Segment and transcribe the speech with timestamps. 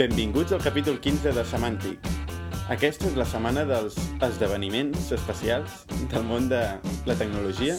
[0.00, 2.06] Benvinguts al capítol 15 de Semàntic.
[2.72, 5.74] Aquesta és la setmana dels esdeveniments especials
[6.08, 6.60] del món de
[7.04, 7.74] la tecnologia.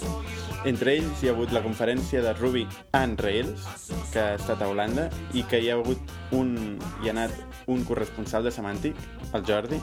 [0.70, 2.68] Entre ells hi ha hagut la conferència de Ruby
[3.00, 3.66] on Rails,
[4.14, 6.52] que ha estat a Holanda, i que hi ha hagut un,
[7.02, 9.00] hi ha anat un corresponsal de Semàntic,
[9.34, 9.80] el Jordi,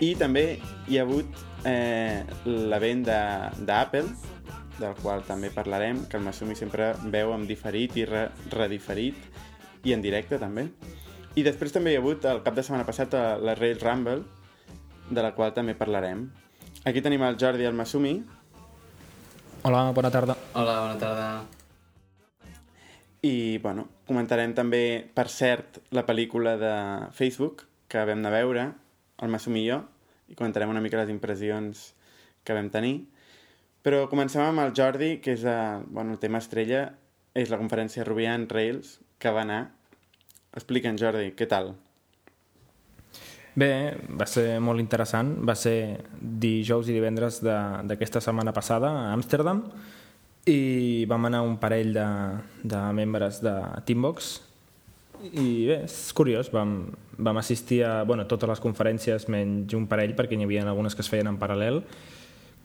[0.00, 0.46] i també
[0.88, 4.06] hi ha hagut eh, l'event d'Apple,
[4.78, 9.44] del qual també parlarem, que el Masumi sempre veu amb diferit i re, rediferit,
[9.84, 10.70] i en directe també.
[11.38, 14.24] I després també hi ha hagut el cap de setmana passat a la Rails Rumble,
[15.06, 16.24] de la qual també parlarem.
[16.88, 18.16] Aquí tenim el Jordi i el Masumi.
[19.68, 20.34] Hola, bona tarda.
[20.58, 21.28] Hola, bona tarda.
[23.22, 24.82] I, bueno, comentarem també,
[25.14, 26.74] per cert, la pel·lícula de
[27.14, 28.66] Facebook que vam anar a veure,
[29.22, 29.78] el Masumi i jo,
[30.26, 31.92] i comentarem una mica les impressions
[32.42, 32.96] que vam tenir.
[33.86, 36.88] Però comencem amb el Jordi, que és el, bueno, el tema estrella,
[37.38, 39.77] és la conferència Ruby on Rails, que va anar.
[40.56, 41.74] Explica'ns, Jordi, què tal?
[43.58, 43.70] Bé,
[44.14, 45.34] va ser molt interessant.
[45.46, 49.64] Va ser dijous i divendres d'aquesta setmana passada a Amsterdam
[50.48, 52.06] i vam anar un parell de,
[52.64, 53.52] de membres de
[53.84, 54.36] Teambox
[55.18, 56.76] i bé, és curiós, vam,
[57.18, 61.02] vam assistir a bueno, totes les conferències menys un parell perquè n'hi havia algunes que
[61.04, 61.82] es feien en paral·lel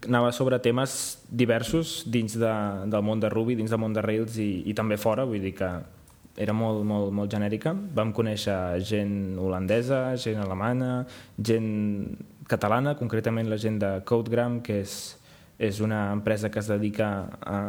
[0.08, 2.54] anava sobre temes diversos dins de,
[2.92, 5.54] del món de Ruby, dins del món de Rails i, i també fora, vull dir
[5.58, 5.70] que
[6.38, 7.74] era molt, molt, molt genèrica.
[7.74, 11.04] Vam conèixer gent holandesa, gent alemana,
[11.38, 11.68] gent
[12.50, 14.96] catalana, concretament la gent de Codegram, que és,
[15.62, 17.60] és una empresa que es dedica a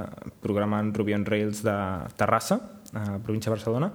[0.42, 1.76] programar en Ruby on Rails de
[2.16, 2.60] Terrassa,
[2.94, 3.92] a la província de Barcelona,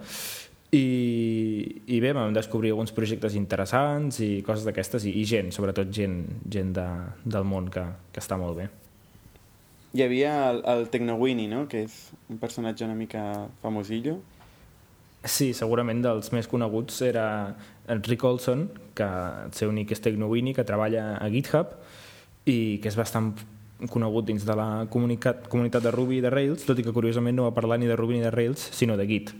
[0.69, 5.89] i, i bé, vam descobrir alguns projectes interessants i coses d'aquestes, i, i gent, sobretot
[5.89, 6.85] gent, gent de,
[7.25, 8.69] del món que, que està molt bé.
[9.97, 11.95] Hi havia el, el Tecnowini, no?, que és
[12.29, 13.23] un personatge una mica
[13.63, 14.19] famosillo,
[15.27, 17.55] Sí, segurament dels més coneguts era
[17.89, 21.73] Rick Olson, que el seu nick és Tecnowini, que treballa a GitHub
[22.47, 23.33] i que és bastant
[23.91, 25.43] conegut dins de la comunitat,
[25.83, 28.17] de Ruby i de Rails, tot i que curiosament no va parlar ni de Ruby
[28.17, 29.33] ni de Rails, sinó de Git,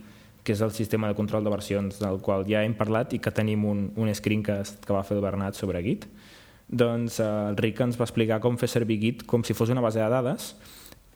[0.44, 3.32] que és el sistema de control de versions del qual ja hem parlat i que
[3.32, 6.06] tenim un, un screencast que va fer el Bernat sobre Git.
[6.68, 9.84] Doncs eh, el Rick ens va explicar com fer servir Git com si fos una
[9.84, 10.54] base de dades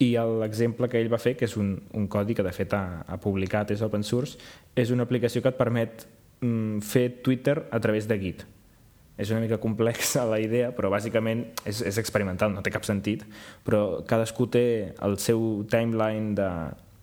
[0.03, 0.11] i
[0.41, 3.17] l'exemple que ell va fer, que és un, un codi que de fet ha, ha
[3.21, 4.35] publicat, és open source,
[4.75, 6.03] és una aplicació que et permet
[6.41, 8.45] mm, fer Twitter a través de Git.
[9.15, 13.23] És una mica complexa la idea, però bàsicament és, és experimental, no té cap sentit,
[13.63, 14.65] però cadascú té
[15.07, 16.49] el seu timeline de,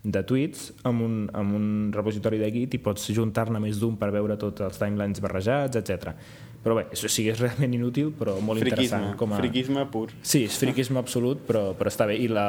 [0.03, 4.11] de tweets amb un, amb un repositori de Git i pots juntar-ne més d'un per
[4.13, 6.13] veure tots els timelines barrejats, etc.
[6.63, 9.17] Però bé, això sí que és realment inútil, però molt friquisme, interessant.
[9.19, 9.39] Com a...
[9.41, 10.05] Friquisme pur.
[10.23, 12.15] Sí, és friquisme absolut, però, però està bé.
[12.23, 12.45] I la,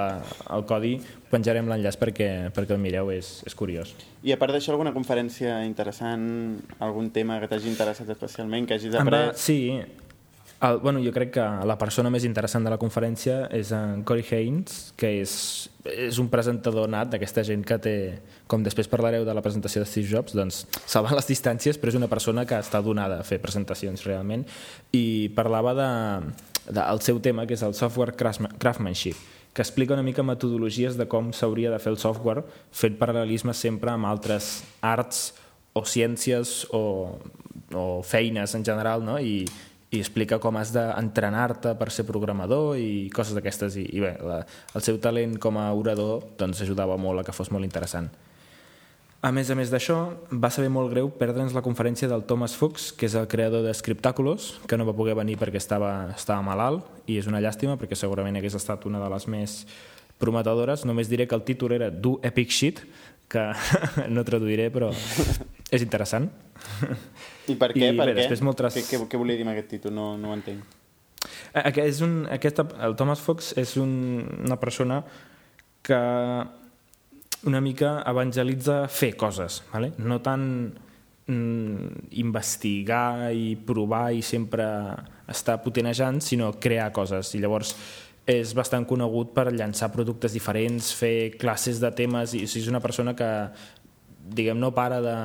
[0.54, 0.92] el codi
[1.32, 3.90] penjarem l'enllaç perquè, perquè el mireu, és, és curiós.
[4.22, 6.24] I a part d'això, alguna conferència interessant,
[6.78, 9.32] algun tema que t'hagi interessat especialment, que hagis après?
[9.32, 9.58] Va, sí,
[10.64, 14.24] el, bueno, jo crec que la persona més interessant de la conferència és en Corey
[14.30, 15.34] Haynes, que és,
[15.90, 17.94] és un presentador nat d'aquesta gent que té,
[18.50, 22.00] com després parlareu de la presentació de Steve Jobs, doncs salvant les distàncies, però és
[22.00, 24.46] una persona que està donada a fer presentacions realment,
[24.96, 25.90] i parlava de,
[26.70, 29.20] de el seu tema, que és el software craftsmanship,
[29.54, 32.42] que explica una mica metodologies de com s'hauria de fer el software
[32.74, 35.28] fent paral·lelisme sempre amb altres arts
[35.74, 37.18] o ciències o,
[37.74, 39.18] o feines en general, no?
[39.18, 39.44] I,
[39.94, 44.42] i explica com has d'entrenar-te per ser programador i coses d'aquestes i, i bé, la,
[44.74, 48.10] el seu talent com a orador doncs ajudava molt a que fos molt interessant.
[49.24, 49.96] A més a més d'això,
[50.36, 53.72] va saber molt greu perdre'ns la conferència del Thomas Fuchs, que és el creador de
[53.72, 57.96] Scriptaculos, que no va poder venir perquè estava, estava malalt, i és una llàstima perquè
[57.96, 59.56] segurament hagués estat una de les més
[60.20, 60.84] prometedores.
[60.84, 62.84] Només diré que el títol era Do Epic Shit,
[63.32, 63.46] que
[64.12, 64.92] no traduiré, però
[65.74, 66.30] és interessant.
[67.50, 67.90] I per què?
[67.90, 68.18] I, per bé, què?
[68.22, 68.78] després moltes...
[68.78, 69.94] Què, què, què volia dir amb aquest títol?
[69.96, 70.80] No, no ho entenc.
[71.54, 73.92] Aquest és un, aquesta, el Thomas Fox és un,
[74.44, 75.00] una persona
[75.84, 76.00] que
[77.44, 79.92] una mica evangelitza fer coses, ¿vale?
[79.98, 80.46] no tant
[81.28, 84.66] mm, investigar i provar i sempre
[85.28, 87.34] estar potenejant, sinó crear coses.
[87.36, 87.74] I llavors
[88.28, 92.72] és bastant conegut per llançar productes diferents, fer classes de temes, i o sigui, és
[92.72, 93.30] una persona que
[94.24, 95.18] diguem, no para de,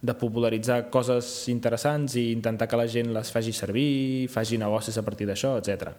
[0.00, 5.02] de popularitzar coses interessants i intentar que la gent les faci servir, faci negocis a
[5.02, 5.90] partir d'això, etc.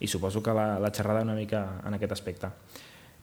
[0.00, 2.50] I suposo que la, la xerrada una mica en aquest aspecte.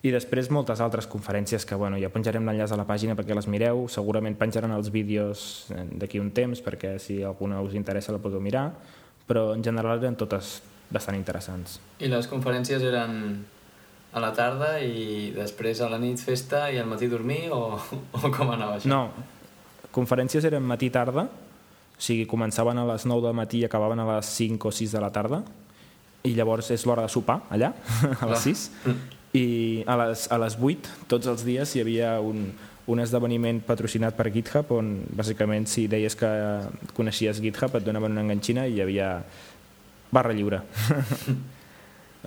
[0.06, 3.48] I després moltes altres conferències que bueno, ja penjarem l'enllaç a la pàgina perquè les
[3.50, 8.44] mireu, segurament penjaran els vídeos d'aquí un temps perquè si alguna us interessa la podeu
[8.44, 8.70] mirar,
[9.28, 10.60] però en general eren totes
[10.94, 11.80] bastant interessants.
[12.00, 13.18] I les conferències eren
[14.14, 17.80] a la tarda i després a la nit festa i al matí dormir o,
[18.22, 18.92] o com anava això?
[18.92, 19.10] No,
[19.98, 24.30] conferències eren matí-tarda O sigui, començaven a les 9 del matí i acabaven a les
[24.38, 25.42] 5 o 6 de la tarda
[26.28, 27.72] i llavors és l'hora de sopar allà,
[28.22, 28.66] a les 6
[29.38, 29.46] i
[29.90, 32.52] a les, a les 8 tots els dies hi havia un,
[32.88, 36.30] un esdeveniment patrocinat per GitHub on bàsicament si deies que
[36.96, 39.12] coneixies GitHub et donaven una enganxina i hi havia
[40.12, 40.64] barra lliure.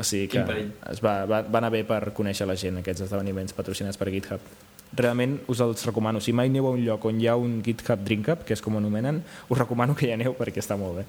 [0.00, 0.40] O sigui que
[0.88, 4.44] es va, va, va anar bé per conèixer la gent aquests esdeveniments patrocinats per GitHub
[4.96, 8.00] realment us els recomano si mai aneu a un lloc on hi ha un GitHub
[8.04, 11.04] Drink Up que és com anomenen, us recomano que hi aneu perquè està molt bé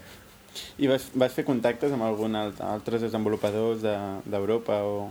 [0.83, 3.98] I vas, vas fer contactes amb algun alt, altres desenvolupadors de-
[4.30, 5.06] d'Europa o,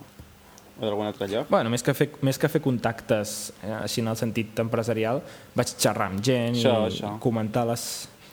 [0.76, 1.48] o d'algun altre lloc?
[1.48, 5.22] Bueno, més que fer, més que fer contactes eh, així en el sentit empresarial,
[5.56, 7.14] vaig xerrar amb gent Això, i això.
[7.24, 7.86] comentar les...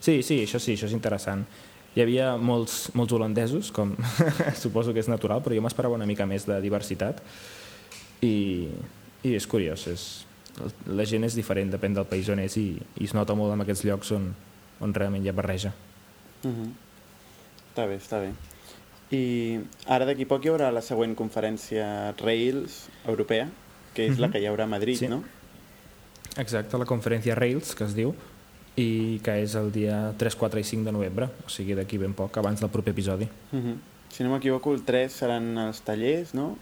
[0.04, 1.45] Sí, sí, això sí, això és interessant.
[1.95, 3.95] Hi havia molts, molts holandesos, com
[4.63, 7.24] suposo que és natural, però jo m'esperava una mica més de diversitat
[8.22, 8.68] i,
[9.24, 9.88] i és curiós.
[9.88, 10.06] És,
[10.88, 13.62] la gent és diferent, depèn del país on és i, i es nota molt en
[13.62, 14.33] aquests llocs on,
[14.81, 15.74] on realment hi ha barreja.
[16.44, 16.69] Uh -huh.
[17.74, 18.31] Està bé, està bé.
[19.12, 23.50] I ara d'aquí poc hi haurà la següent conferència Rails europea,
[23.94, 24.31] que és la Mhm.
[24.33, 25.07] que hi haurà a Madrid, Sí.
[25.07, 25.24] no?
[26.38, 28.13] Exacte, la conferència Rails, que es diu,
[28.75, 32.13] i que és el dia 3, 4 i 5 de novembre, o sigui d'aquí ben
[32.13, 33.27] poc, abans del proper episodi.
[33.51, 33.75] Uh -huh.
[34.10, 36.57] Si no m'equivoco, el 3 seran els tallers, no?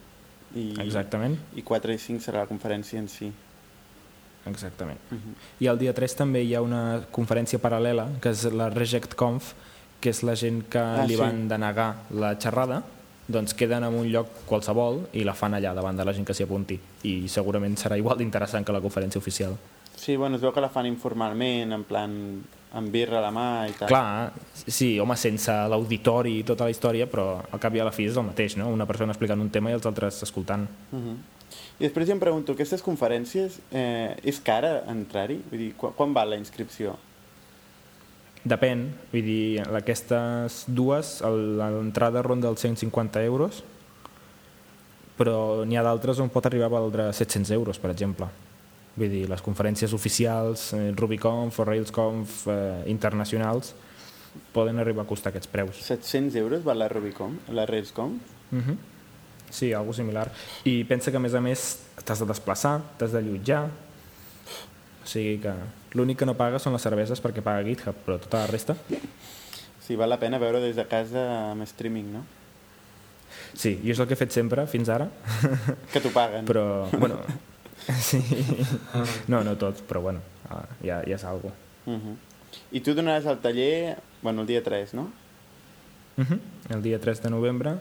[0.56, 3.32] I, Exactament, I 4 i 5 serà la conferència en si.
[4.46, 5.00] Exactament.
[5.12, 5.64] Uh -huh.
[5.64, 9.54] I el dia 3 també hi ha una conferència paral·lela, que és la Reject Conf,
[10.00, 11.20] que és la gent que Ah, li sí.
[11.22, 12.84] van denegar la xerrada,
[13.28, 16.34] doncs queden en un lloc qualsevol i la fan allà davant de la gent que
[16.34, 16.80] s'hi apunti.
[17.04, 19.56] I segurament serà igual d'interessant que la conferència oficial.
[19.96, 22.44] Sí, bueno, es veu que la fan informalment, en plan
[22.76, 23.88] amb birra a la mà i tal.
[23.88, 24.34] Clar,
[24.68, 28.06] sí, home, sense l'auditori i tota la història, però al cap i a la fi
[28.06, 28.68] és el mateix, no?
[28.68, 30.68] Una persona explicant un tema i els altres escoltant.
[30.92, 31.16] Uh -huh.
[31.80, 35.42] I després jo em pregunto, aquestes conferències, eh, és cara entrar-hi?
[35.50, 36.96] Vull dir, qu quan val la inscripció?
[38.46, 43.64] Depèn, vull dir, aquestes dues, l'entrada ronda els 150 euros,
[45.18, 48.30] però n'hi ha d'altres on pot arribar a valdre 700 euros, per exemple.
[48.96, 53.74] Vull dir, les conferències oficials, eh, RubyConf o RailsConf eh, internacionals,
[54.54, 55.80] poden arribar a costar aquests preus.
[55.84, 58.22] 700 euros val la Rubicon, la RailsConf?
[58.52, 58.78] Uh -huh.
[59.50, 60.32] Sí, algo similar.
[60.66, 63.66] I pensa que, a més a més, t'has de desplaçar, t'has de allotjar...
[65.06, 65.52] O sigui que
[65.94, 68.76] l'únic que no paga són les cerveses perquè paga GitHub, però tota la resta...
[69.86, 72.24] Sí, val la pena veure des de casa amb streaming, no?
[73.54, 75.06] Sí, jo és el que he fet sempre, fins ara,
[75.94, 76.46] Que t'ho paguen.
[76.46, 77.22] però, bueno...
[78.02, 78.18] Sí.
[79.28, 81.52] No, no tots, però bueno, ah, ja, ja és algo.
[81.86, 82.16] Uh -huh.
[82.72, 85.12] I tu donaràs el taller, bueno, el dia 3, no?
[86.18, 86.40] Uh -huh.
[86.70, 87.76] El dia 3 de novembre,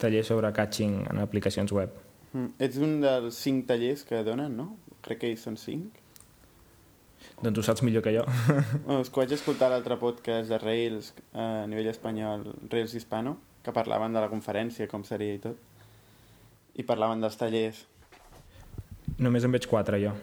[0.00, 1.94] taller sobre catching en aplicacions web.
[2.32, 2.52] Mm.
[2.64, 4.68] Ets un dels 5 tallers que donen, no?
[5.04, 6.06] Crec que ells són 5.
[7.42, 8.24] Doncs ho saps millor que jo.
[8.86, 13.36] Bueno, és que vaig escoltar l'altre podcast de Rails eh, a nivell espanyol, Rails Hispano,
[13.62, 15.60] que parlaven de la conferència, com seria i tot.
[16.78, 17.84] I parlaven dels tallers.
[19.18, 20.14] Només en veig quatre, jo.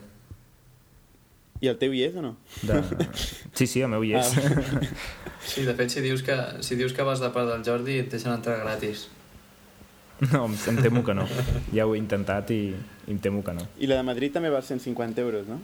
[1.64, 2.36] I el teu hi és o no?
[2.68, 2.82] De...
[3.56, 4.34] Sí, sí, el meu hi és.
[5.46, 6.36] Sí, de fet, si dius que,
[6.66, 9.06] si dius que vas de part del Jordi, et deixen entrar gratis.
[10.32, 11.26] No, em, em temo que no.
[11.74, 12.74] Ja ho he intentat i,
[13.08, 13.66] i em temo que no.
[13.80, 15.60] I la de Madrid també val 150 euros, no?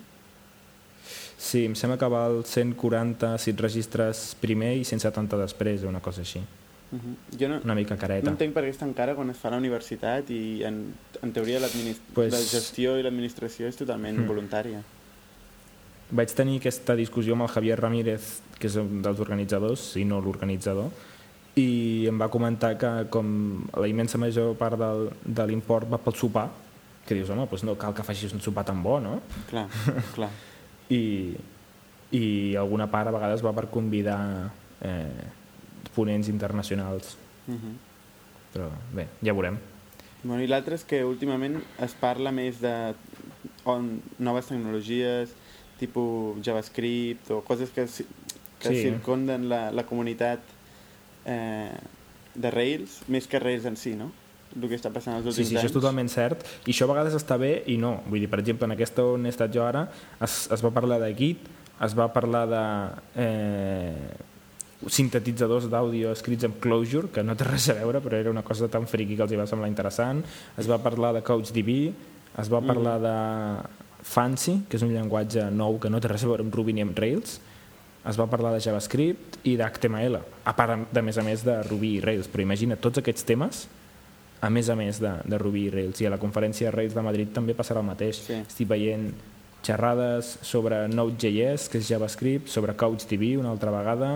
[1.41, 5.99] Sí, em sembla que val 140 si et registres primer i 170 després, o una
[6.03, 6.39] cosa així.
[6.91, 7.39] Uh -huh.
[7.39, 8.29] Jo no, Una mica no careta.
[8.29, 11.31] entenc per què és tan cara quan es fa a la universitat i en, en
[11.31, 11.59] teoria
[12.13, 14.27] Pues- la gestió i l'administració és totalment Mm.
[14.27, 14.81] voluntària.
[16.11, 20.19] Vaig tenir aquesta discussió amb el Javier Ramírez, que és un dels organitzadors, i no
[20.19, 20.91] l'organitzador,
[21.59, 23.27] i em va comentar que com
[23.75, 26.47] la immensa major part del, de l'import va pel sopar,
[27.07, 29.17] que dius, home, doncs no cal que facis un sopar tan bo, no?
[29.49, 29.67] Clar,
[30.15, 30.29] clar.
[30.91, 31.35] I,
[32.15, 32.23] i
[32.59, 34.21] alguna part a vegades va per convidar
[34.81, 35.27] eh,
[35.95, 37.17] ponents internacionals,
[37.47, 37.75] Uh -huh.
[38.53, 39.57] però bé, ja veurem.
[40.23, 42.93] Bueno, I l'altre és que últimament es parla més de
[43.65, 45.33] on, noves tecnologies,
[45.79, 47.87] tipus JavaScript o coses que,
[48.59, 48.81] que sí.
[48.81, 50.39] circunden la, la comunitat
[51.25, 51.71] eh,
[52.35, 54.11] de Rails, més que Rails en si, no?
[54.55, 55.77] El que està passant els Sí, últims sí, això és anys.
[55.79, 56.41] totalment cert.
[56.67, 58.01] I això a vegades està bé i no.
[58.07, 59.85] Vull dir, per exemple, en aquesta on he estat jo ara
[60.19, 61.45] es, es va parlar de Git,
[61.81, 62.63] es va parlar de
[63.23, 64.11] eh,
[64.87, 68.67] sintetitzadors d'àudio escrits amb Clojure, que no té res a veure, però era una cosa
[68.71, 70.23] tan friqui que els hi va semblar interessant.
[70.57, 71.69] Es va parlar de CouchDB,
[72.41, 73.15] es va parlar de
[74.03, 76.81] Fancy, que és un llenguatge nou que no té res a veure amb Ruby ni
[76.85, 77.39] amb Rails,
[78.07, 81.97] es va parlar de JavaScript i d'HTML, a part de més a més de Ruby
[81.97, 83.67] i Rails, però imagina tots aquests temes
[84.41, 86.95] a més a més de, de Ruby i Rails i a la conferència de Rails
[86.97, 88.39] de Madrid també passarà el mateix Sí.
[88.41, 89.11] estic veient
[89.61, 94.15] xerrades sobre Node.js, que és JavaScript, sobre CouchDB una altra vegada,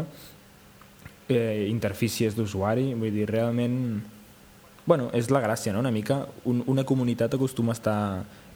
[1.30, 4.01] eh, interfícies d'usuari, vull dir, realment...
[4.86, 6.27] Bueno, és la gràcia, no?, una mica.
[6.46, 8.00] Un, una comunitat acostuma a estar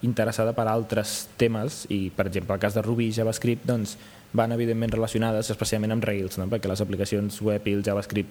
[0.06, 3.96] interessada per altres temes i, per exemple, el cas de Ruby i JavaScript, doncs,
[4.34, 6.48] van evidentment relacionades, especialment amb Rails, no?
[6.52, 8.30] perquè les aplicacions web i el JavaScript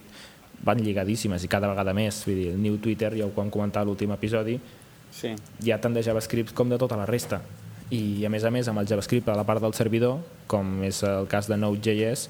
[0.64, 2.20] van lligadíssimes i cada vegada més.
[2.26, 4.58] Vull dir, el New Twitter, ja ho vam comentar a l'últim episodi,
[5.10, 5.32] Sí.
[5.64, 7.40] hi ha tant de JavaScript com de tota la resta.
[7.90, 11.02] I a més a més amb el JavaScript a la part del servidor, com és
[11.02, 12.28] el cas de Node.js,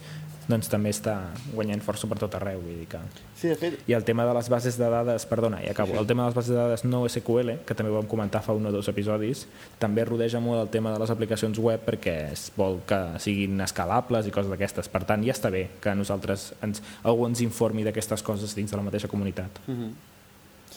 [0.49, 1.15] doncs també està
[1.53, 2.63] guanyant força per tot arreu.
[2.65, 3.01] Vull dir que...
[3.39, 6.09] Sí, de fet, I el tema de les bases de dades, perdona, i acabo, el
[6.09, 8.73] tema de les bases de dades no SQL, que també vam comentar fa un o
[8.75, 9.45] dos episodis,
[9.79, 14.27] també rodeja molt el tema de les aplicacions web perquè es vol que siguin escalables
[14.27, 14.91] i coses d'aquestes.
[14.91, 18.81] Per tant, ja està bé que nosaltres ens, algú ens informi d'aquestes coses dins de
[18.81, 19.63] la mateixa comunitat.
[19.69, 19.97] Mhm.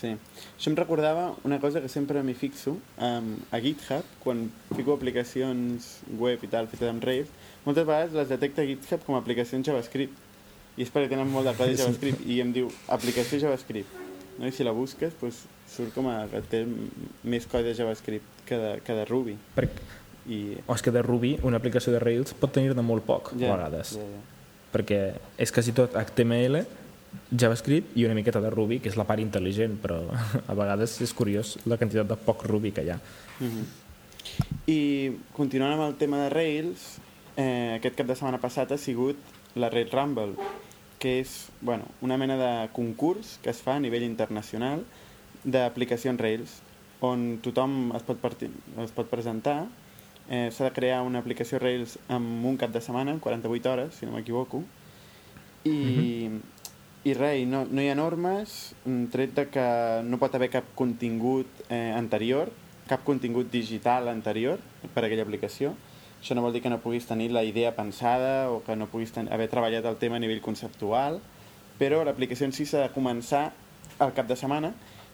[0.02, 0.16] Sí.
[0.58, 5.98] Això em recordava una cosa que sempre m'hi fixo um, a GitHub, quan fico aplicacions
[6.18, 7.30] web i tal fetes amb Rails,
[7.66, 10.28] moltes vegades les detecta GitHub com a aplicacions JavaScript.
[10.80, 13.98] I és perquè tenen molt de codi JavaScript i em diu aplicació JavaScript.
[14.40, 14.48] No?
[14.48, 16.62] I si la busques, doncs, surt com a que té
[17.24, 19.36] més codi de JavaScript que de, que de Ruby.
[19.58, 19.88] Perquè,
[20.32, 23.34] I, o és que de Ruby, una aplicació de Rails pot tenir de molt poc,
[23.36, 23.96] a vegades.
[24.00, 24.22] Ja, ja.
[24.72, 25.02] perquè
[25.42, 26.64] és quasi tot HTML,
[27.32, 30.00] JavaScript i una miqueta de Ruby, que és la part intel·ligent, però
[30.52, 33.00] a vegades és curiós la quantitat de poc Ruby que hi ha.
[33.40, 33.70] Mhm.
[34.72, 34.82] I
[35.36, 37.01] continuant amb el tema de Rails,
[37.38, 39.20] eh, aquest cap de setmana passat ha sigut
[39.56, 40.36] la Rails Rumble,
[41.02, 44.84] que és bueno, una mena de concurs que es fa a nivell internacional
[45.44, 46.60] d'aplicacions Rails,
[47.02, 48.52] on tothom es pot, partir,
[48.84, 49.66] es pot presentar.
[50.30, 53.96] Eh, S'ha de crear una aplicació Rails en un cap de setmana, en 48 hores,
[53.96, 54.62] si no m'equivoco.
[55.66, 56.30] I,
[57.04, 59.66] i res, i no, no hi ha normes, mm, tret de que
[60.06, 62.54] no pot haver cap contingut eh, anterior,
[62.88, 64.62] cap contingut digital anterior
[64.94, 65.74] per a aquella aplicació.
[66.22, 69.10] Això no vol dir que no puguis tenir la idea pensada o que no puguis
[69.12, 71.18] ten haver treballat el tema a nivell conceptual,
[71.82, 73.48] però l'aplicació en si s'ha de començar
[73.98, 74.70] al cap de setmana.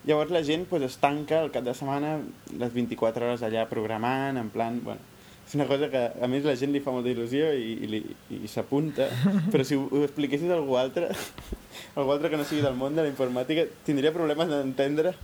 [0.08, 2.18] Llavors la gent pues, es tanca al cap de setmana
[2.60, 4.82] les 24 hores allà programant, en plan...
[4.84, 5.16] Bueno,
[5.48, 8.00] és una cosa que a més la gent li fa molta il·lusió i, i,
[8.44, 9.08] i s'apunta,
[9.54, 11.08] però si ho, ho expliquessis a algú altre,
[11.96, 15.16] algú altre que no sigui del món de la informàtica, tindria problemes d'entendre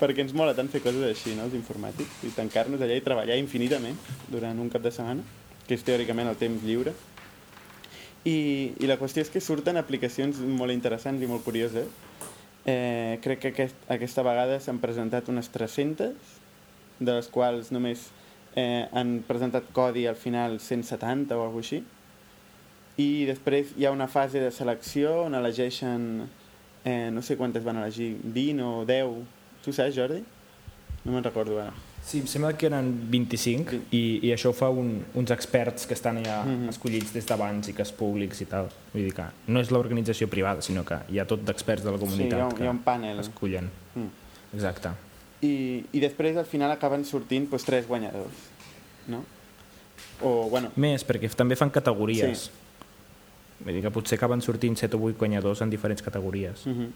[0.00, 3.38] perquè ens mola tant fer coses així, no, els informàtics, i tancar-nos allà i treballar
[3.40, 3.98] infinitament
[4.32, 5.24] durant un cap de setmana,
[5.66, 6.94] que és teòricament el temps lliure.
[8.26, 8.38] I,
[8.82, 11.88] i la qüestió és que surten aplicacions molt interessants i molt curioses.
[12.68, 16.36] Eh, crec que aquest, aquesta vegada s'han presentat unes 300,
[16.98, 18.08] de les quals només
[18.58, 21.82] eh, han presentat codi al final 170 o alguna així.
[22.98, 26.26] I després hi ha una fase de selecció on elegeixen,
[26.84, 29.37] eh, no sé quantes van elegir, 20 o 10.
[29.68, 30.22] Tu saps, Jordi?
[31.04, 31.74] No me'n recordo ara.
[32.08, 35.92] Sí, em sembla que eren 25 i, i això ho fa un, uns experts que
[35.92, 36.70] estan ja Mhm.
[36.72, 38.70] escollits des d'abans i que és públics i tal.
[38.94, 41.98] Vull dir que no és l'organització privada, sinó que hi ha tot d'experts de la
[41.98, 43.18] Sí, hi comunitat ha, un- hi ha un que panel.
[43.20, 43.68] escollen.
[43.94, 44.08] Mm.
[44.54, 44.88] Exacte.
[45.42, 48.32] I, I després al final acaben sortint doncs, tres guanyadors,
[49.06, 49.22] no?
[50.22, 52.50] O, bueno, Més, perquè també fan categories.
[53.64, 56.66] Vull dir que potser acaben sortint 7 o 8 guanyadors en diferents categories.
[56.66, 56.90] Uh -huh.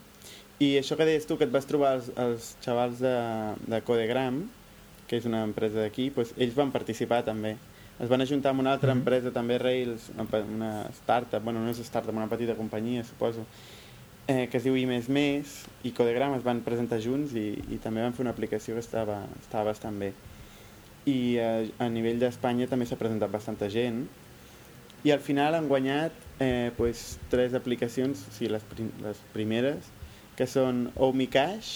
[0.60, 4.48] I això que deies tu, que et vas trobar els, els xavals de, de Codegram,
[5.08, 7.56] que és una empresa d'aquí, doncs ells van participar també.
[8.00, 8.98] Es van ajuntar amb una altra Mhm.
[9.00, 13.44] empresa, també Rails, una, startup, bueno, no és startup, una petita companyia, suposo,
[14.28, 15.44] eh, que es diu I++,
[15.82, 19.26] i Codegram es van presentar junts i, i també van fer una aplicació que estava,
[19.40, 20.12] estava bastant bé.
[21.06, 24.06] I eh, a nivell d'Espanya també s'ha presentat bastanta gent,
[25.04, 29.88] i al final han guanyat eh, pues, tres aplicacions, o sigui, les, prim les primeres,
[30.36, 31.72] que són OmiCash,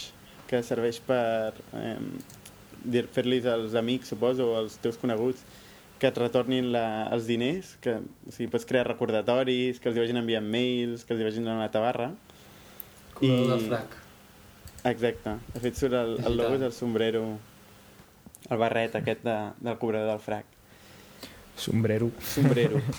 [0.51, 1.99] que serveix per eh,
[2.85, 5.43] dir- fer-los als amics, suposo, o als teus coneguts,
[5.99, 10.03] que et retornin la, els diners, que o sigui, pots crear recordatoris, que els hi
[10.05, 12.11] vagin enviant mails, que els hi vagin donant la tabarra.
[13.17, 13.95] Color I- del frac.
[14.87, 15.33] Exacte.
[15.55, 17.23] De fet, surt el, el logo és el sombrero,
[18.51, 20.53] el barret aquest de, del cobrador del frac.
[21.59, 22.11] Sombrero.
[22.35, 22.83] Sombrero.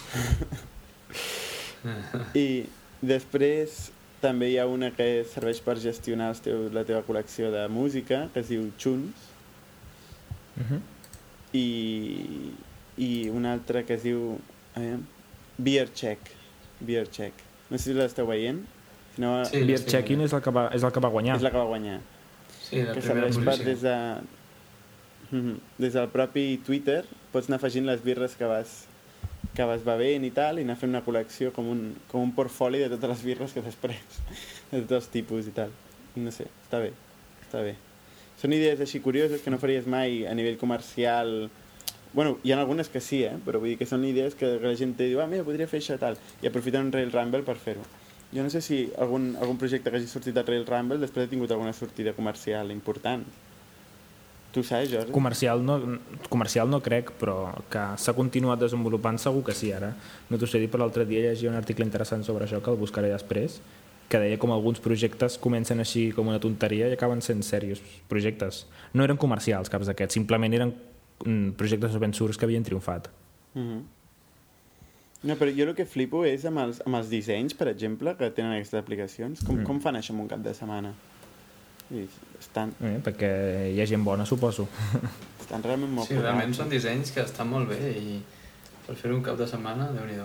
[2.36, 2.66] I
[3.02, 3.92] després
[4.22, 8.28] també hi ha una que serveix per gestionar els teu, la teva col·lecció de música,
[8.34, 9.26] que es diu Tunes,
[10.58, 10.80] Uh -huh.
[11.54, 12.52] i,
[12.98, 14.40] i una altra que es diu
[14.76, 14.98] eh,
[15.58, 16.20] Beer Check.
[16.80, 17.34] Beer Check.
[17.70, 18.64] No sé si l'esteu veient.
[19.16, 19.64] Si no, Sí.
[19.64, 21.36] Beer Checking és el que va, és el que va guanyar.
[21.36, 22.00] és la que va guanyar.
[22.62, 23.66] Sí, la que primera serveix per posició.
[23.66, 24.22] des de...
[25.32, 25.60] Mhm.
[25.78, 28.88] Des del propi Twitter pots anar afegint les birres que vas,
[29.58, 32.84] que vas bevent i tal, i anar fent una col·lecció com un, com un portfoli
[32.84, 34.22] de totes les birres que t'has pres,
[34.72, 35.74] de tots els tipus i tal.
[36.18, 36.92] No sé, està bé,
[37.46, 37.76] està bé.
[38.38, 41.50] Són idees així curioses que no faries mai a nivell comercial
[42.14, 43.36] Bueno, hi ha algunes que sí, eh?
[43.46, 45.98] però vull dir que són idees que la gent diu, ah, mira, podria fer això
[46.02, 47.84] tal, i aprofiten un Rail Rumble per fer-ho.
[48.32, 51.32] Jo no sé si algun, algun projecte que hagi sortit de Rail Rumble després ha
[51.32, 53.28] tingut alguna sortida comercial important.
[54.58, 55.12] Tu saps, Jordi?
[55.14, 55.76] Comercial no,
[56.34, 59.92] comercial no crec, però que s'ha continuat desenvolupant segur que sí, ara.
[60.32, 62.80] No t'ho sé dir, però l'altre dia llegia un article interessant sobre això, que el
[62.80, 63.60] buscaré després,
[64.10, 68.64] que deia com alguns projectes comencen així com una tonteria i acaben sent serios projectes.
[68.98, 73.12] No eren comercials, caps d'aquests, simplement eren mm, projectes open source que havien triomfat.
[73.54, 73.84] Mm -hmm.
[75.22, 78.32] No, però jo el que flipo és amb els, amb els dissenys, per exemple, que
[78.32, 79.44] tenen aquestes aplicacions.
[79.44, 79.64] Com, mm.
[79.66, 80.94] com fan això en un cap de setmana?
[81.92, 82.04] I
[82.40, 82.74] estan...
[82.84, 83.30] Eh, perquè
[83.74, 84.68] hi ha gent bona, suposo.
[85.42, 88.18] Estan realment molt Sí, realment són dissenys que estan molt bé i
[88.88, 90.20] per fer un cap de setmana, déu nhi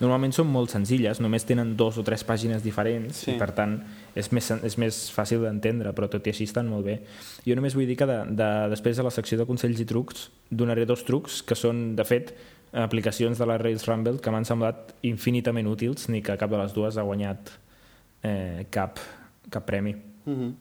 [0.00, 3.34] Normalment són molt senzilles, només tenen dos o tres pàgines diferents Sí.
[3.34, 3.74] i per tant
[4.16, 7.00] és més, és més fàcil d'entendre, però tot i així estan molt bé.
[7.44, 10.30] Jo només vull dir que de, de, després de la secció de consells i trucs
[10.50, 12.32] donaré dos trucs que són, de fet,
[12.72, 16.72] aplicacions de la Rails Rumble que m'han semblat infinitament útils, ni que cap de les
[16.74, 17.52] dues ha guanyat
[18.24, 18.98] eh, cap,
[19.50, 19.94] cap premi.
[20.24, 20.54] Mm -hmm.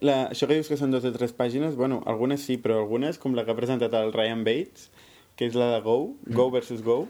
[0.00, 3.18] la, això que dius que són dues o tres pàgines, bueno, algunes sí, però algunes,
[3.18, 4.90] com la que ha presentat el Ryan Bates,
[5.36, 7.08] que és la de Go, Go versus Go,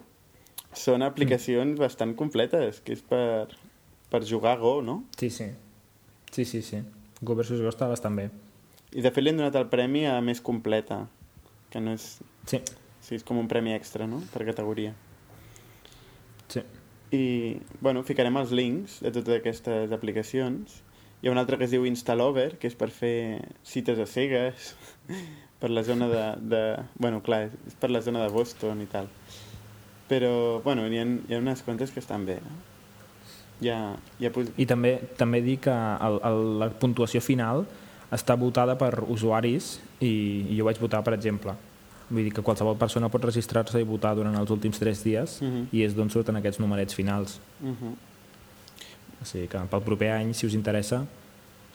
[0.73, 3.49] són aplicacions bastant completes, que és per,
[4.11, 5.05] per jugar a Go, no?
[5.19, 5.47] Sí, sí.
[6.31, 6.83] Sí, sí, sí.
[7.23, 8.31] Go versus Go està bastant bé.
[8.93, 11.09] I de fet li han donat el premi a més completa,
[11.71, 12.21] que no és...
[12.47, 12.61] Sí,
[13.09, 14.95] Sí, és com un premi extra, no?, per categoria.
[16.49, 16.61] sí.
[17.09, 20.83] I, bueno, ficarem els links de totes aquestes aplicacions.
[21.21, 24.75] Hi ha una altra que es diu Instalover, que és per fer cites a cegues,
[25.61, 26.63] per la zona de, de...
[26.95, 29.09] Bueno, clar, és per la zona de Boston i tal.
[30.09, 32.55] Però, bueno, hi ha, hi ha unes quantes que estan bé, no?
[33.61, 34.53] Hi ha pos...
[34.57, 37.65] I també també dir que el, el, la puntuació final
[38.15, 41.57] està votada per usuaris i, i jo vaig votar, per exemple.
[42.09, 45.67] Vull dir que qualsevol persona pot registrar-se i votar durant els últims tres dies Mhm.
[45.75, 47.41] i és d'on surten aquests numerets finals.
[47.61, 47.95] Uh -huh.
[49.21, 51.05] O sigui que pel proper any, si us interessa,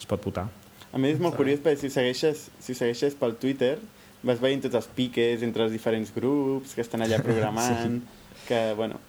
[0.04, 0.46] es pot votar.
[0.94, 3.78] A més, és molt curiós perquè si segueixes, si segueixes pel Twitter
[4.24, 8.44] vas veient tots els piques entre els diferents grups que estan allà programant, sí.
[8.48, 9.00] que, bueno,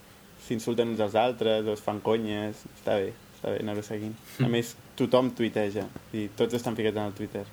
[0.47, 2.65] s'insulten uns als altres o es fan conyes.
[2.79, 4.15] Està bé, està bé anar-ho seguint.
[4.43, 7.45] A més, tothom tuiteja i tots estan ficats en el Twitter.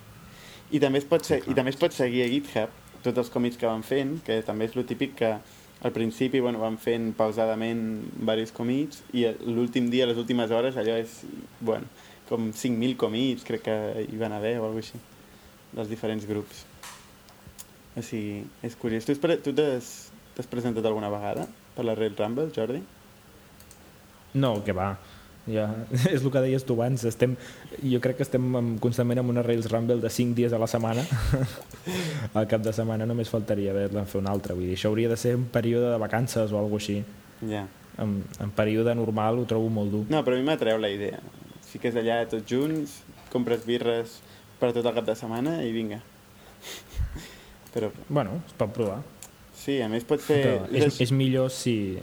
[0.72, 3.58] I també es pot, se i també es pot seguir a GitHub tots els còmics
[3.60, 5.34] que van fent, que també és lo típic que
[5.82, 7.82] al principi bueno, van fent pausadament
[8.14, 11.18] diversos còmics i l'últim dia, les últimes hores, allò és,
[11.60, 11.90] bueno,
[12.32, 15.00] com 5.000 comits, crec que hi van haver o alguna així,
[15.76, 16.64] dels diferents grups.
[17.92, 19.04] O sigui, és curiós.
[19.04, 22.80] Tu tu t'has presentat alguna vegada per la Rail Rumble, Jordi?
[24.32, 24.94] No, que va.
[25.50, 25.66] Ja,
[26.14, 27.04] és el que deies tu abans.
[27.08, 27.34] Estem,
[27.82, 28.46] jo crec que estem
[28.82, 31.04] constantment amb una Rails Rumble de 5 dies a la setmana.
[32.38, 34.56] Al cap de setmana només faltaria haver-la fer una altra.
[34.56, 37.00] Vull dir, això hauria de ser un període de vacances o alguna així.
[37.50, 37.66] Ja.
[38.00, 40.04] En, en període normal ho trobo molt dur.
[40.08, 41.18] No, però a mi m'atreu la idea.
[41.72, 42.98] Fiques allà tots junts,
[43.32, 44.18] compres birres
[44.60, 46.02] per tot el cap de setmana i vinga.
[47.72, 49.00] però Bueno, es pot provar.
[49.56, 50.42] sí, a més pot fer...
[50.44, 51.98] Però és, és millor si,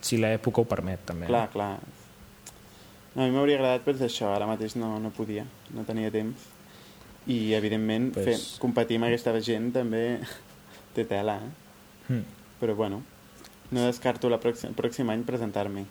[0.00, 1.26] si l'època ho permet, també.
[1.28, 1.74] Clar, clar.
[3.14, 6.10] No, a mi m'hauria agradat però és això, ara mateix no, no podia, no tenia
[6.14, 6.46] temps.
[7.28, 10.02] I, evidentment, Pues- fer, competir amb aquesta gent també
[10.96, 12.12] té tela, eh?
[12.14, 12.24] Mm.
[12.62, 13.02] Però, bueno,
[13.70, 15.84] no descarto la pròxim, pròxim any presentar-m'hi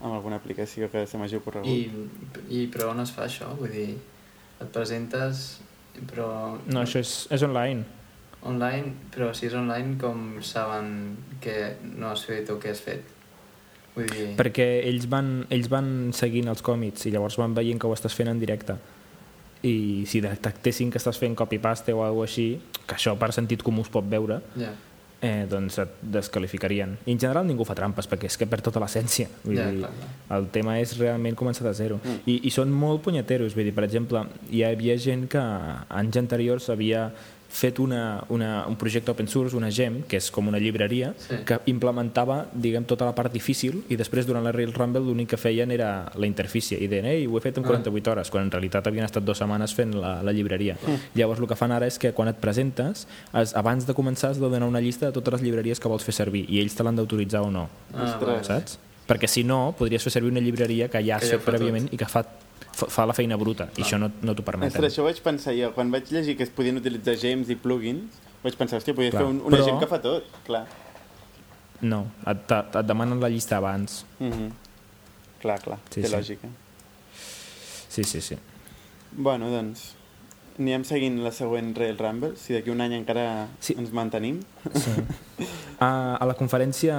[0.00, 1.68] amb alguna aplicació que se m'hagi ocorregut.
[1.68, 3.50] I, I però on es fa això?
[3.58, 3.88] Vull dir,
[4.60, 5.60] et presentes,
[6.10, 6.58] però...
[6.66, 7.84] No, això és, és online.
[8.48, 10.92] Online, però si és online, com saben
[11.44, 13.16] que no has fet o que has fet?
[13.96, 14.30] Vull dir...
[14.40, 18.16] Perquè ells van, ells van seguint els còmics i llavors van veient que ho estàs
[18.16, 18.78] fent en directe.
[19.66, 22.54] I si detectessin que estàs fent copy-paste o alguna així,
[22.86, 24.72] que això per sentit comú es pot veure, Ja,
[25.20, 26.96] eh, doncs et desqualificarien.
[27.04, 29.28] I en general ningú fa trampes, perquè és que perd tota l'essència.
[29.44, 30.12] Ja, dir, clar, clar.
[30.38, 32.00] el tema és realment començar de zero.
[32.02, 32.22] Mm.
[32.24, 36.70] I, I són molt punyeteros, vull dir, per exemple, hi havia gent que anys anteriors
[36.72, 37.10] havia
[37.50, 41.34] fet una, una, un projecte open source, una GEM, que és com una llibreria, Sí.
[41.44, 45.36] que implementava, diguem, tota la part difícil i després, durant la Rails Rumble, l'únic que
[45.36, 47.66] feien era la interfície i deien, ei, ho he fet en Ah.
[47.66, 50.76] 48 hores, quan en realitat havien estat dues setmanes fent la, la llibreria.
[51.14, 54.38] Llavors, el que fan ara és que quan et presentes, es, abans de començar has
[54.40, 56.82] de donar una llista de totes les llibreries que vols fer servir i ells te
[56.86, 58.46] l'han d'autoritzar o no Ah, Ostres.
[58.46, 58.78] saps?
[59.10, 61.96] Perquè si no, podries fer servir una llibreria que ja has Que fet prèviament i
[61.96, 62.22] que fa,
[62.72, 64.72] fa, la feina bruta, i això no, no t'ho permeten.
[64.72, 65.72] Ostres, això vaig pensar jo.
[65.76, 69.22] Quan vaig llegir que es podien utilitzar gems i plugins, vaig pensar, hòstia, podria Clar,
[69.22, 70.24] fer un, una però- gem que fa tot.
[70.46, 70.64] Clar.
[71.82, 74.04] No, et, et, et demanen la llista abans.
[74.18, 74.50] Mm -hmm.
[75.40, 76.14] Clar, clar, Sí, té sí.
[76.16, 76.48] lògica.
[77.88, 78.36] Sí, sí, sí.
[79.12, 79.94] Bueno, doncs,
[80.60, 83.74] Anirem seguint la següent Rail Rumble, si d'aquí un any encara Sí.
[83.78, 84.40] ens mantenim.
[84.74, 84.90] Sí.
[85.80, 86.94] A, a la conferència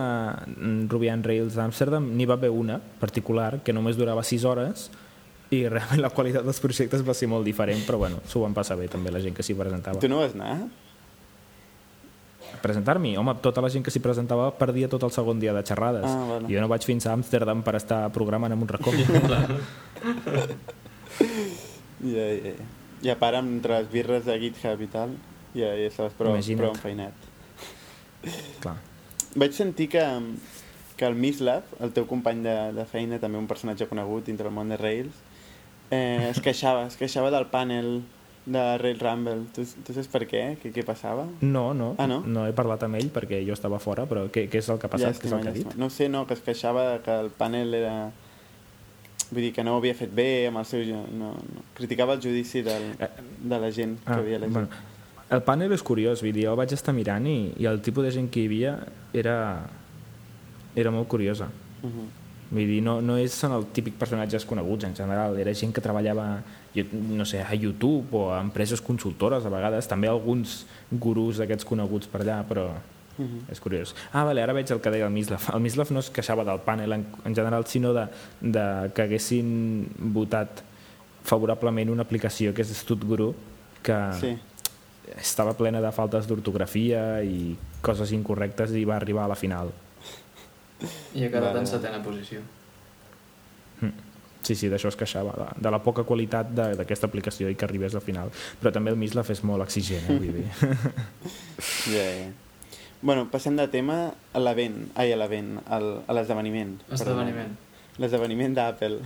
[0.48, 4.88] mm, Ruby on Rails d'Amsterdam n'hi va haver una particular que només durava 6 hores
[5.52, 8.78] i realment la qualitat dels projectes va ser molt diferent, però bueno, s'ho van passar
[8.80, 10.00] bé també la gent que s'hi presentava.
[10.00, 10.62] Tu no vas anar?
[12.62, 13.16] Presentar-m'hi?
[13.18, 16.06] Home, tota la gent que s'hi presentava perdia tot el segon dia de xerrades.
[16.08, 16.48] Ah, bueno.
[16.52, 18.94] Jo no vaig fins a Amsterdam per estar programant en un racó.
[22.02, 22.66] Ja, ja, ja.
[23.06, 25.12] I a part, entre les birres de GitHub i tal,
[25.54, 26.62] ja, ja estaves prou, Imagina't.
[26.64, 27.28] prou enfeinat.
[28.64, 28.76] Clar.
[29.38, 30.02] Vaig sentir que,
[30.98, 34.56] que el Mislav, el teu company de, de feina, també un personatge conegut dintre el
[34.56, 35.14] món de Rails,
[35.92, 38.02] eh, es queixava, es queixava del panel
[38.46, 39.44] de Rail Rumble.
[39.54, 40.56] Tu, tu saps per què?
[40.62, 41.28] Què, què passava?
[41.42, 42.22] No, no, Ah, no?
[42.26, 44.88] no he parlat amb ell perquè jo estava fora, però què, què és el que
[44.88, 45.20] ha passat?
[45.22, 45.66] què és el que ha dit?
[45.68, 45.80] llàstima.
[45.84, 47.96] No sé, no, que es queixava que el panel era...
[49.32, 50.82] Vull dir que no ho havia fet bé amb el seu...
[50.90, 51.62] No, no.
[51.78, 54.58] Criticava el judici del, de la gent que havia llegit.
[54.58, 54.68] Ah, bueno,
[55.32, 58.12] el panel és curiós, vull dir, jo vaig estar mirant i, i el tipus de
[58.12, 58.74] gent que hi havia
[59.16, 59.38] era,
[60.76, 61.48] era molt curiosa.
[61.84, 62.08] Uh -huh.
[62.52, 65.80] Vull dir, no, no és, són el típic personatges coneguts en general, era gent que
[65.82, 66.42] treballava
[66.76, 71.66] jo, no sé, a YouTube o a empreses consultores a vegades, també alguns gurús d'aquests
[71.66, 72.70] coneguts per allà, però
[73.20, 73.52] Uh -huh.
[73.52, 73.94] és curiós.
[74.14, 75.42] Ah, vale, ara veig el que deia el Mislav.
[75.54, 78.08] El Mislav no es queixava del panel en, en general, sinó de,
[78.40, 80.64] de que haguessin votat
[81.24, 83.34] favorablement una aplicació que és StudGuru,
[83.84, 84.38] que Sí.
[85.20, 89.72] estava plena de faltes d'ortografia i coses incorrectes i va arribar a la final.
[91.16, 91.60] I ha quedat Vale.
[91.60, 92.40] en setena posició.
[94.42, 97.66] Sí, sí, d'això es queixava, de, de la poca qualitat de- d'aquesta aplicació i que
[97.68, 98.32] arribés al final.
[98.62, 100.48] Però també el Mislav és molt exigent, eh, vull dir.
[101.94, 102.32] Ja, ja.
[103.04, 106.80] Bueno, passem de tema a l'event, ai, a l'event, al- a l'esdeveniment.
[106.90, 107.54] Esdeveniment.
[107.54, 108.02] perdona.
[108.02, 108.98] L'esdeveniment d'Apple.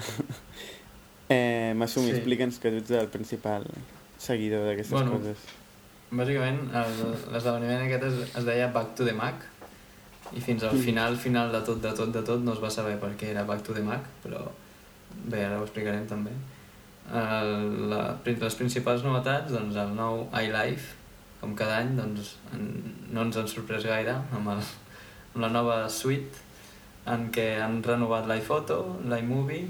[1.29, 2.17] eh, Masumi, Sí.
[2.19, 3.67] explica'ns que tu ets el principal
[4.17, 5.37] seguidor d'aquestes Bueno, coses.
[6.15, 6.61] Bàsicament,
[7.33, 9.43] l'esdeveniment aquest es, es deia Back to the Mac
[10.33, 12.97] i fins al final, final de tot, de tot, de tot, no es va saber
[13.01, 14.41] per què era Back to the Mac, però
[15.25, 16.33] bé, ara ho explicarem també.
[17.05, 17.51] El,
[17.91, 20.95] la, les principals novetats, doncs el nou iLife,
[21.41, 22.65] com cada any, doncs en,
[23.13, 24.63] no ens han sorprès gaire amb, el,
[25.35, 26.41] amb la nova suite
[27.13, 29.67] en què han renovat l'iPhoto, l'iMovie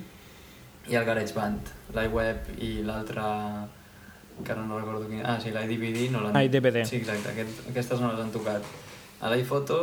[0.88, 1.74] i el GarageBand.
[1.96, 3.24] l'iWeb i l'altre
[4.44, 5.22] que ara no recordo quin...
[5.24, 6.36] Ah, sí, l'iDVD no l'han...
[6.36, 6.84] Ah, i DVD.
[6.88, 8.68] Sí, exacte, aquest, aquestes no les han tocat.
[9.24, 9.80] A l'iPhoto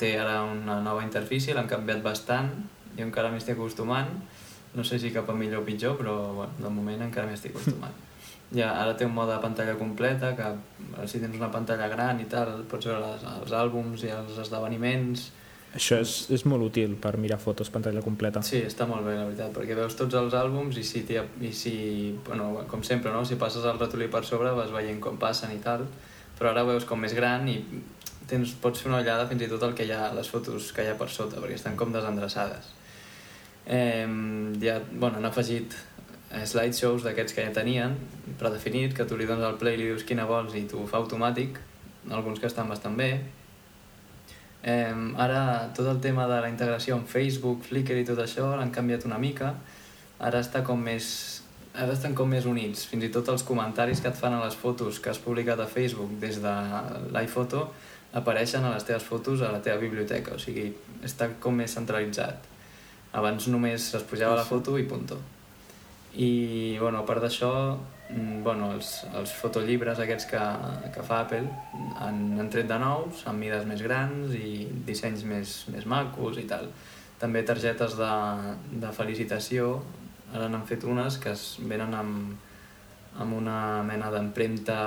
[0.00, 2.50] té ara una nova interfície, l'han canviat bastant,
[2.96, 4.10] jo encara m'hi estic acostumant,
[4.74, 7.56] no sé si cap a millor o pitjor, però bueno, de moment encara m'hi estic
[7.56, 7.96] acostumant.
[8.48, 10.46] Ja, ara té un mode de pantalla completa, que
[11.04, 15.26] si tens una pantalla gran i tal, pots veure les, els àlbums i els esdeveniments,
[15.76, 18.40] Això és, és molt útil per mirar fotos pantalla completa.
[18.46, 21.02] Sí, està molt bé, la veritat, perquè veus tots els àlbums i si,
[21.44, 21.74] i si
[22.24, 23.24] bueno, com sempre, no?
[23.28, 25.84] si passes el ratolí per sobre vas veient com passen i tal,
[26.38, 27.58] però ara veus com més gran i
[28.30, 30.84] tens, pots fer una ullada fins i tot el que hi ha, les fotos que
[30.84, 32.72] hi ha per sota, perquè estan com desendreçades.
[33.66, 34.06] Eh,
[34.62, 35.74] ja, bueno, han afegit
[36.32, 37.96] eh, slideshows d'aquests que ja tenien,
[38.40, 41.02] predefinit, que tu li dones al play i li dius quina vols i t'ho fa
[41.02, 41.60] automàtic,
[42.08, 43.12] alguns que estan bastant bé,
[44.62, 48.72] Eh, ara tot el tema de la integració amb Facebook, Flickr i tot això l'han
[48.74, 49.52] canviat una mica.
[50.18, 51.10] Ara està com més
[51.78, 52.86] ara estan com més units.
[52.90, 55.68] Fins i tot els comentaris que et fan a les fotos que has publicat a
[55.70, 56.54] Facebook des de
[57.14, 57.68] l'iPhoto
[58.16, 60.36] apareixen a les teves fotos a la teva biblioteca.
[60.36, 60.70] O sigui,
[61.04, 62.46] està com més centralitzat.
[63.18, 65.18] Abans només es pujava la foto i punto.
[66.16, 67.50] I, bueno, a part d'això,
[68.10, 70.42] mm, bueno, els, els fotollibres aquests que,
[70.94, 71.44] que fa Apple
[72.00, 76.46] han, han tret de nous, amb mides més grans i dissenys més, més macos i
[76.48, 76.68] tal.
[77.20, 78.12] També targetes de,
[78.82, 79.78] de felicitació,
[80.32, 82.36] ara n'han fet unes que es venen amb,
[83.18, 84.78] amb una mena d'empremta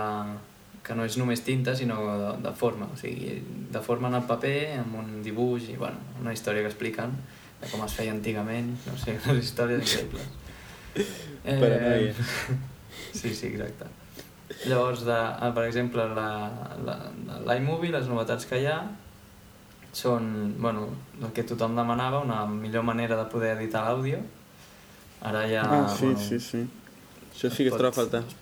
[0.83, 2.87] que no és només tinta, sinó de, de forma.
[2.93, 3.35] O sigui,
[3.71, 7.13] deformen el paper amb un dibuix i, bueno, una història que expliquen
[7.61, 10.29] de com es feia antigament, no sé, unes històries increïbles.
[11.45, 12.13] Eh, Paranoia.
[13.15, 13.85] Sí, sí, exacte.
[14.67, 18.81] Llavors, de, eh, per exemple, la- la- l'iMovie, les novetats que hi ha
[19.93, 20.87] són, bueno,
[21.21, 24.19] el que tothom demanava, una millor manera de poder editar l'àudio.
[25.21, 25.63] Ara ja...
[25.63, 26.61] Ah, sí, bueno, sí, sí.
[27.31, 28.23] Això sí que es troba a faltar.
[28.27, 28.35] es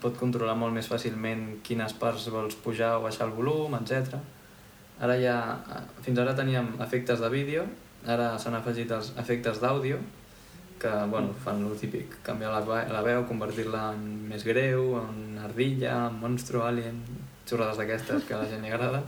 [0.00, 4.16] pot controlar molt més fàcilment quines parts vols pujar o baixar el volum, etc.
[5.04, 5.34] Ara ja,
[6.00, 7.66] fins ara teníem efectes de vídeo,
[8.08, 9.98] ara s'han afegit els efectes d'àudio,
[10.80, 15.36] que bueno, fan el típic, canviar la, ve- la veu, convertir-la en més greu, en
[15.44, 17.02] ardilla, en monstru, alien,
[17.48, 19.04] xorrades d'aquestes que a la gent li agraden.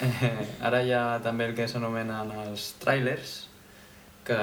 [0.00, 3.34] Eh, ara hi ha també el que s'anomenen els trailers,
[4.24, 4.38] que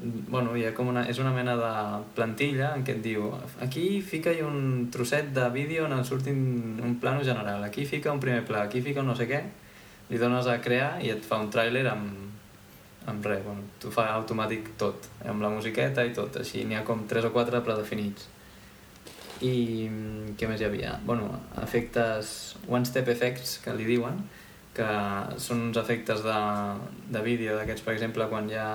[0.00, 1.72] bueno, hi ha com una, és una mena de
[2.14, 3.28] plantilla en què et diu
[3.64, 8.20] aquí fica-hi un trosset de vídeo on et surti un, plano general, aquí fica un
[8.20, 9.42] primer pla, aquí fica no sé què,
[10.10, 12.28] li dones a crear i et fa un tràiler amb,
[13.10, 16.84] amb res, bueno, t'ho fa automàtic tot, amb la musiqueta i tot, així n'hi ha
[16.86, 18.28] com 3 o 4 predefinits.
[19.38, 20.96] I mm, què més hi havia?
[21.06, 21.28] Bueno,
[21.62, 24.18] efectes, one-step effects, que li diuen,
[24.74, 24.88] que
[25.42, 26.40] són uns efectes de,
[27.14, 28.68] de vídeo d'aquests, per exemple, quan hi ha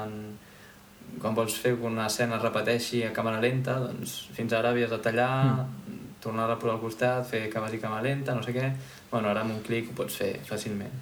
[1.21, 4.91] quan vols fer que una escena es repeteixi a càmera lenta, doncs fins ara havies
[4.91, 6.03] de tallar, mm.
[6.23, 8.69] tornar a posar al costat, fer que vagi càmera lenta, no sé què...
[9.11, 10.93] Bueno, ara amb un clic ho pots fer fàcilment.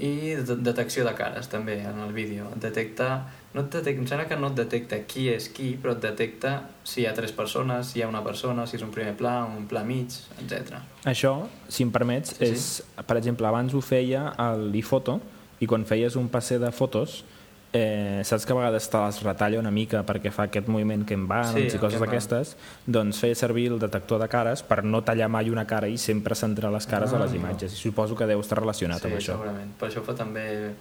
[0.00, 2.50] I de detecció de cares, també, en el vídeo.
[2.56, 3.10] Detecta...
[3.50, 6.52] No et detecta, em sembla que no et detecta qui és qui, però et detecta
[6.86, 9.40] si hi ha tres persones, si hi ha una persona, si és un primer pla,
[9.42, 10.78] un pla mig, etc.
[11.10, 11.32] Això,
[11.66, 12.52] si em permets, Sí, sí.
[12.52, 15.18] és, per exemple, abans ho feia a l'iFoto
[15.58, 17.24] i quan feies un passe de fotos
[17.72, 21.14] eh, saps que a vegades te les retalla una mica perquè fa aquest moviment que
[21.14, 22.56] en va Sí, i coses d'aquestes,
[22.86, 26.34] doncs feia servir el detector de cares per no tallar mai una cara i sempre
[26.34, 27.16] centrar les cares Ah.
[27.16, 27.72] a les imatges.
[27.72, 29.32] I suposo que deu estar relacionat sí, amb això.
[29.36, 29.72] segurament.
[29.78, 30.72] Per això fa també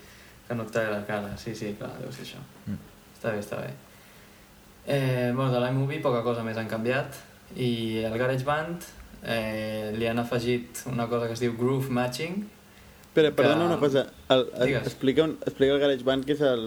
[0.48, 1.38] que no et talla la cara.
[1.38, 2.42] Sí, sí, clar, deu ser això.
[2.66, 2.78] Mm.
[3.20, 3.70] Està bé, està bé.
[4.88, 7.14] Eh, bueno, de l'iMovie poca cosa més han canviat
[7.56, 8.82] i el GarageBand
[9.24, 12.48] eh, li han afegit una cosa que es diu Groove Matching
[13.10, 14.06] Espera, perdona Que- una cosa.
[14.30, 14.84] El, el, Digues.
[14.88, 16.66] explica, un, explica el GarageBand que és el...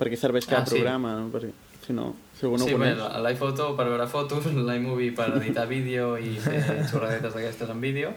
[0.00, 0.76] Per què serveix cada Ah, sí.
[0.80, 1.28] programa, no?
[1.32, 1.50] Perquè,
[1.86, 3.18] si no, si algú no sí, ho bé, coneix.
[3.26, 8.12] l'iPhoto per veure fotos, l'iMovie per editar vídeo i fer xorradetes d'aquestes en vídeo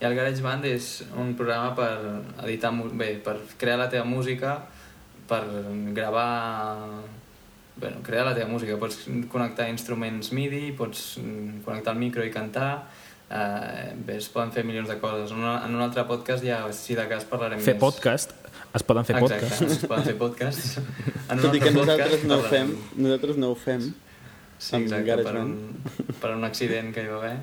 [0.00, 0.88] i el GarageBand és
[1.18, 1.90] un programa per
[2.46, 4.56] editar, bé, per crear la teva música,
[5.28, 5.42] per
[5.94, 7.02] gravar...
[7.76, 8.76] Bueno, crear la teva música.
[8.78, 9.00] Pots
[9.32, 11.16] connectar instruments MIDI, pots
[11.64, 12.84] connectar el micro i cantar,
[13.34, 15.30] eh, bé, es poden fer milions de coses.
[15.34, 17.82] En, una, en un altre podcast ja, si de cas, parlarem Fer més.
[17.82, 18.32] podcast,
[18.74, 19.62] es poden fer Exacte, podcast.
[19.78, 20.78] es poden fer podcasts.
[21.30, 23.02] En un Tot i altre que podcast nosaltres no ho fem, parlarem.
[23.08, 23.90] nosaltres no ho fem.
[24.64, 25.54] Sí, exacte, per un,
[26.22, 27.36] per un accident que hi va haver.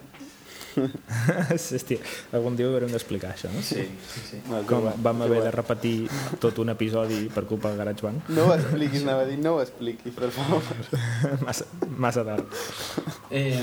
[1.59, 1.97] sí, hòstia,
[2.37, 3.59] algun dia ho haurem d'explicar, això, no?
[3.65, 4.37] Sí, sí, sí.
[4.47, 5.49] No, és Com igual, vam haver igual.
[5.49, 5.95] de repetir
[6.39, 8.29] tot un episodi per culpa del GarageBand.
[8.31, 10.63] No ho expliquis, anava a dir, no ho expliquis, per favor.
[11.43, 12.55] massa, massa tard.
[13.29, 13.59] Eh,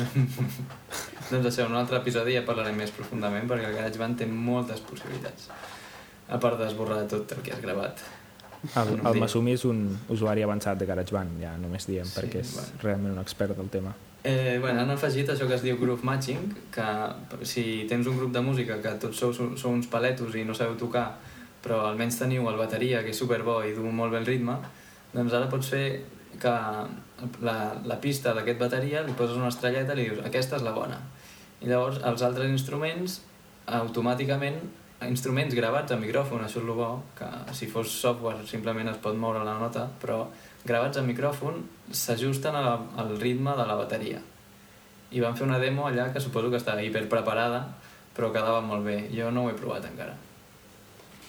[1.31, 4.81] doncs això, en un altre episodi ja parlarem més profundament perquè el GarageBand té moltes
[4.87, 5.49] possibilitats.
[6.29, 8.03] A part d'esborrar tot el que has gravat.
[8.75, 9.21] El, el.
[9.23, 12.83] Masumi és un usuari avançat de GarageBand, ja només diem, Sí, perquè és bueno.
[12.83, 13.95] realment un expert del tema.
[14.25, 16.87] Eh, bueno, han afegit això que es diu Groove Matching, que
[17.47, 20.75] si tens un grup de música que tots sou, sou uns paletos i no sabeu
[20.77, 21.07] tocar,
[21.63, 24.59] però almenys teniu el bateria, que és superbo i du molt bé el ritme,
[25.15, 25.87] doncs ara pots fer
[26.39, 26.55] que
[27.43, 30.75] la, la pista d'aquest bateria li poses una estrelleta i li dius aquesta és la
[30.77, 30.99] bona.
[31.63, 33.21] I llavors els altres instruments
[33.69, 34.61] automàticament
[35.07, 39.15] instruments gravats a micròfon, això és el bo, que si fos software simplement es pot
[39.15, 40.25] moure la nota, però
[40.67, 41.61] gravats a micròfon
[41.95, 44.23] s'ajusten al ritme de la bateria.
[45.15, 47.63] I van fer una demo allà que suposo que estava hiperpreparada,
[48.17, 48.99] però quedava molt bé.
[49.15, 50.17] Jo no ho he provat encara.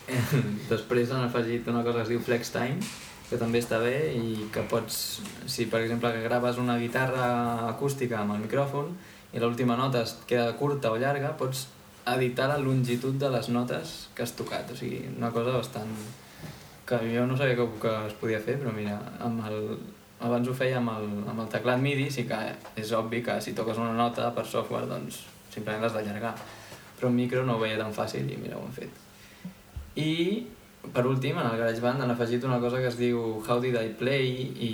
[0.74, 2.82] Després han afegit una cosa que es diu Flex Time,
[3.30, 8.18] que també està bé i que pots, si per exemple que graves una guitarra acústica
[8.24, 8.90] amb el micròfon
[9.34, 11.68] i l'última nota es queda curta o llarga, pots
[12.10, 14.72] editar la longitud de les notes que has tocat.
[14.72, 15.94] O sigui, una cosa bastant...
[16.90, 19.76] que jo no sabia que, que es podia fer, però mira, amb el,
[20.26, 22.40] abans ho feia amb el, amb el teclat MIDI, sí que
[22.82, 25.20] és obvi que si toques una nota per software, doncs
[25.54, 26.34] simplement l'has d'allargar.
[26.98, 28.98] Però amb micro no ho veia tan fàcil i mira, ho hem fet.
[30.02, 30.10] I,
[30.94, 33.94] per últim, en el GarageBand han afegit una cosa que es diu How Did I
[34.00, 34.32] Play
[34.70, 34.72] i...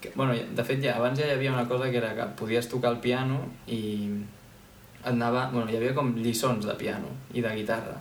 [0.00, 2.68] Que, bueno, de fet, ja, abans ja hi havia una cosa que era que podies
[2.68, 3.80] tocar el piano i
[5.06, 7.96] et anava, bueno, hi havia com lliçons de piano i de guitarra.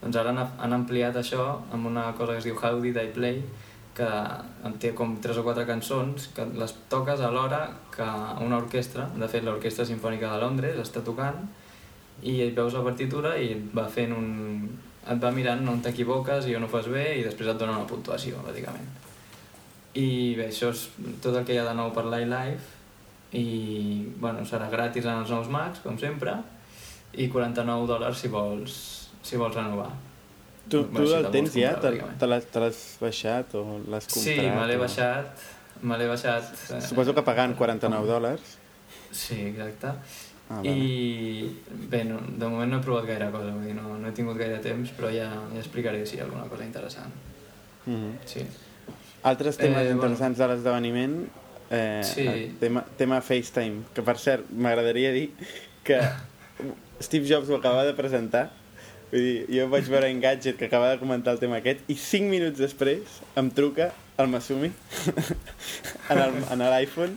[0.00, 3.12] Doncs ara han, han ampliat això amb una cosa que es diu How Did I
[3.14, 3.42] Play,
[3.94, 4.10] que
[4.80, 7.62] té com tres o quatre cançons que les toques alhora
[7.94, 8.06] que
[8.44, 11.42] una orquestra, de fet l'Orquestra Simfònica de Londres està tocant
[12.22, 14.30] i veus la partitura i va fent un...
[15.08, 17.86] et va mirant on t'equivoques i on ho fas bé i després et dona una
[17.88, 18.86] puntuació, bàsicament.
[19.94, 20.84] I bé, això és
[21.22, 22.78] tot el que hi ha de nou per l'iLife
[23.38, 26.34] i bueno, serà gratis en els nous Macs, com sempre,
[27.14, 28.76] i 49 dòlars si vols,
[29.22, 29.90] si vols renovar.
[30.70, 31.72] Tu, tu si el tens ja?
[31.80, 34.22] Te, te l'has- baixat o l'has comprat?
[34.22, 35.46] Sí, me l'he o- baixat,
[35.82, 36.52] me l'he baixat.
[36.76, 38.56] eh, Suposo que pagant 49 dòlars.
[39.10, 39.90] Sí, exacte.
[40.50, 40.70] Ah, vale.
[40.74, 41.56] I
[41.90, 44.36] bé, no, de moment no he provat gaire cosa, vull dir, no, no he tingut
[44.40, 47.12] gaire temps, però ja, ja explicaré si hi ha alguna cosa interessant.
[47.86, 48.16] Mhm.
[48.26, 48.42] Sí.
[49.22, 50.00] Altres temes Eh, eh, bueno.
[50.02, 51.28] interessants de l'esdeveniment,
[51.70, 52.26] eh, Sí.
[52.26, 55.30] el tema, tema FaceTime, que per cert, m'agradaria dir
[55.84, 56.00] que
[57.00, 58.50] Steve Jobs ho acaba de presentar
[59.10, 62.28] Vull dir, jo vaig veure Engadget que acaba de comentar el tema aquest i 5
[62.30, 64.70] minuts després em truca el Masumi
[66.10, 67.16] en en l'iPhone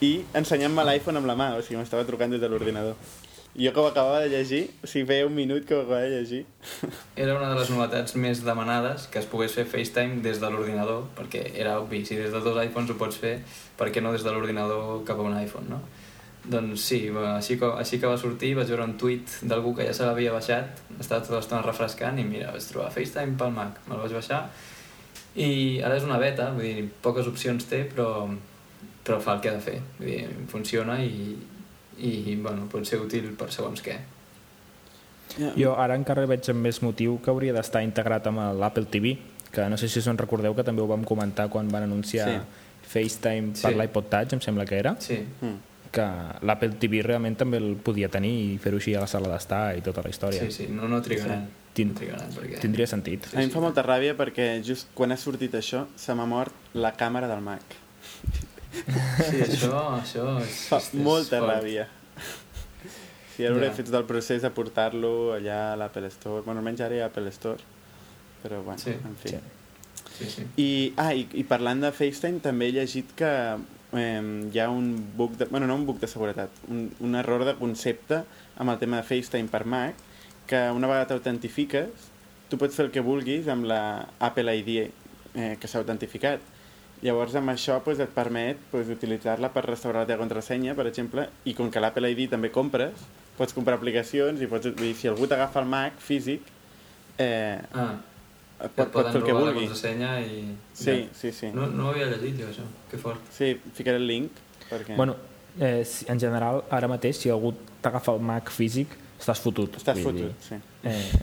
[0.00, 2.96] i ensenyant-me l'iPhone amb la mà, o sigui, m'estava trucant des de l'ordinador.
[3.50, 6.20] Jo que ho acabava de llegir, o sigui, feia un minut que ho acabava de
[6.20, 6.44] llegir.
[7.16, 11.08] Era una de les novetats més demanades que es pogués fer FaceTime des de l'ordinador,
[11.18, 13.40] perquè era obvi, si des de dos iPhones ho pots fer,
[13.76, 15.82] per què no des de l'ordinador cap a un iPhone, no?
[16.40, 17.02] Doncs sí,
[17.34, 20.32] així que, així que va sortir vaig veure un tuit d'algú que ja se l'havia
[20.32, 24.46] baixat, estava tota l'estona refrescant i mira, vaig trobar FaceTime pel Mac, me'l vaig baixar
[25.38, 28.26] i ara és una beta, vull dir, poques opcions té, però,
[29.10, 31.34] però fa el que ha de fer, vull dir, funciona i,
[31.98, 33.98] i bueno, pot ser útil per segons què.
[35.38, 35.52] Ja.
[35.58, 39.16] Jo ara encara veig amb més motiu que hauria d'estar integrat amb l'Apple TV,
[39.50, 42.28] que no sé si us en recordeu que també ho vam comentar quan van anunciar
[42.30, 42.38] Sí.
[42.90, 43.78] FaceTime per Sí.
[43.78, 45.58] l'iPod Touch, em sembla que era, Sí, Mm.
[45.92, 46.06] que
[46.42, 49.80] l'Apple TV realment també el podia tenir i fer-ho així a la sala d'estar i
[49.80, 50.40] tota la història.
[50.40, 51.48] sí, sí, no, no trigaran.
[51.72, 52.58] Tin- No trigaran perquè...
[52.60, 53.26] Tindria sentit.
[53.32, 56.52] A mi em fa molta ràbia perquè just quan ha sortit això se m'ha mort
[56.74, 57.62] la càmera del Mac.
[58.72, 60.60] Sí, això, això és...
[60.70, 61.50] Fa és- és molta fort.
[61.56, 61.86] ràbia.
[63.34, 63.72] Si ara hauré Ja.
[63.74, 66.42] fet del procés de portar-lo allà a l'Apple Store.
[66.44, 67.58] Bueno, almenys ara hi ha Apple Store.
[68.42, 68.90] Però bueno, Sí.
[68.90, 69.28] en fi.
[69.28, 69.38] Sí.
[70.18, 70.46] Sí, sí.
[70.60, 73.30] I, ah, i, i parlant de FaceTime, també he llegit que
[73.96, 77.44] eh, hi ha un bug, de, bueno, no un bug de seguretat, un, un error
[77.44, 78.22] de concepte
[78.58, 79.94] amb el tema de FaceTime per Mac,
[80.46, 81.88] que una vegada t'autentifiques,
[82.50, 84.90] tu pots fer el que vulguis amb la Apple ID
[85.34, 86.40] eh, que s'ha autentificat.
[87.02, 91.28] Llavors amb això pues, et permet pues, utilitzar-la per restaurar la teva contrasenya, per exemple,
[91.48, 92.92] i com que l'Apple ID també compres,
[93.38, 96.42] pots comprar aplicacions i pots, vull dir, si algú t'agafa el Mac físic,
[97.16, 97.94] eh, Ah,
[98.60, 99.66] pot, que pot et fer poden el que robar la vulgui.
[99.70, 100.42] contrasenya i...
[100.74, 101.14] Sí, Ja.
[101.22, 101.46] sí, sí.
[101.56, 102.66] No, no ho havia llegit jo, això.
[102.90, 103.20] Que fort.
[103.32, 104.30] Sí, ficaré el link.
[104.68, 104.94] Perquè...
[104.96, 105.16] Bueno,
[105.58, 109.76] eh, en general, ara mateix, si algú t'agafa el Mac físic, estàs fotut.
[109.80, 110.60] Estàs Vull dir, fotut, sí.
[110.84, 111.22] Eh,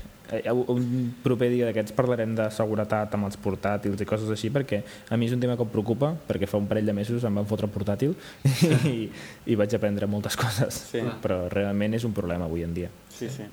[0.52, 5.18] un proper dia d'aquests parlarem de seguretat amb els portàtils i coses així perquè a
[5.18, 7.46] mi és un tema que em preocupa perquè fa un parell de mesos em van
[7.48, 8.16] fotre portàtil
[8.92, 9.08] i,
[9.46, 11.00] i vaig aprendre moltes coses Sí.
[11.24, 13.44] però realment és un problema avui en dia Sí, sí.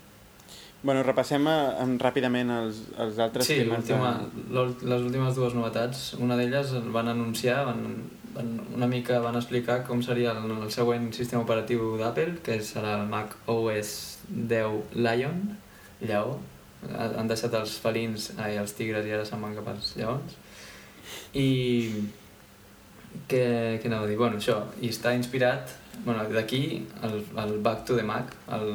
[0.85, 3.71] Bueno, repassem eh, ràpidament els, els altres Sí, temes.
[3.79, 4.21] l'última-
[4.53, 8.03] l'ul- les últimes dues novetats, una d'elles van anunciar, van,
[8.35, 12.99] van, una mica van explicar com seria el, el següent sistema operatiu d'Apple, que serà
[13.01, 15.57] el Mac OS 10 Lion,
[16.05, 16.37] lleó.
[16.93, 20.37] Ha- Han deixat els felins, ai, els tigres i ara se'n van cap als lleons.
[21.35, 21.49] I
[23.31, 23.45] què,
[23.81, 24.17] què anava a dir?
[24.19, 25.71] Bueno, això, i està inspirat,
[26.05, 26.63] bueno, d'aquí
[27.07, 28.71] el, el Back to the Mac, el,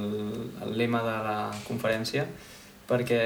[0.66, 2.26] el lema de la conferència,
[2.90, 3.22] perquè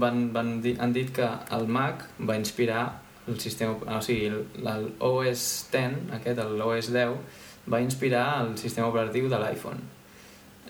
[0.00, 2.84] van, van dir, han dit que el Mac va inspirar
[3.28, 4.28] el sistema, o sigui,
[4.60, 7.18] l'OS 10, aquest, l'OS 10,
[7.72, 9.80] va inspirar el sistema operatiu de l'iPhone,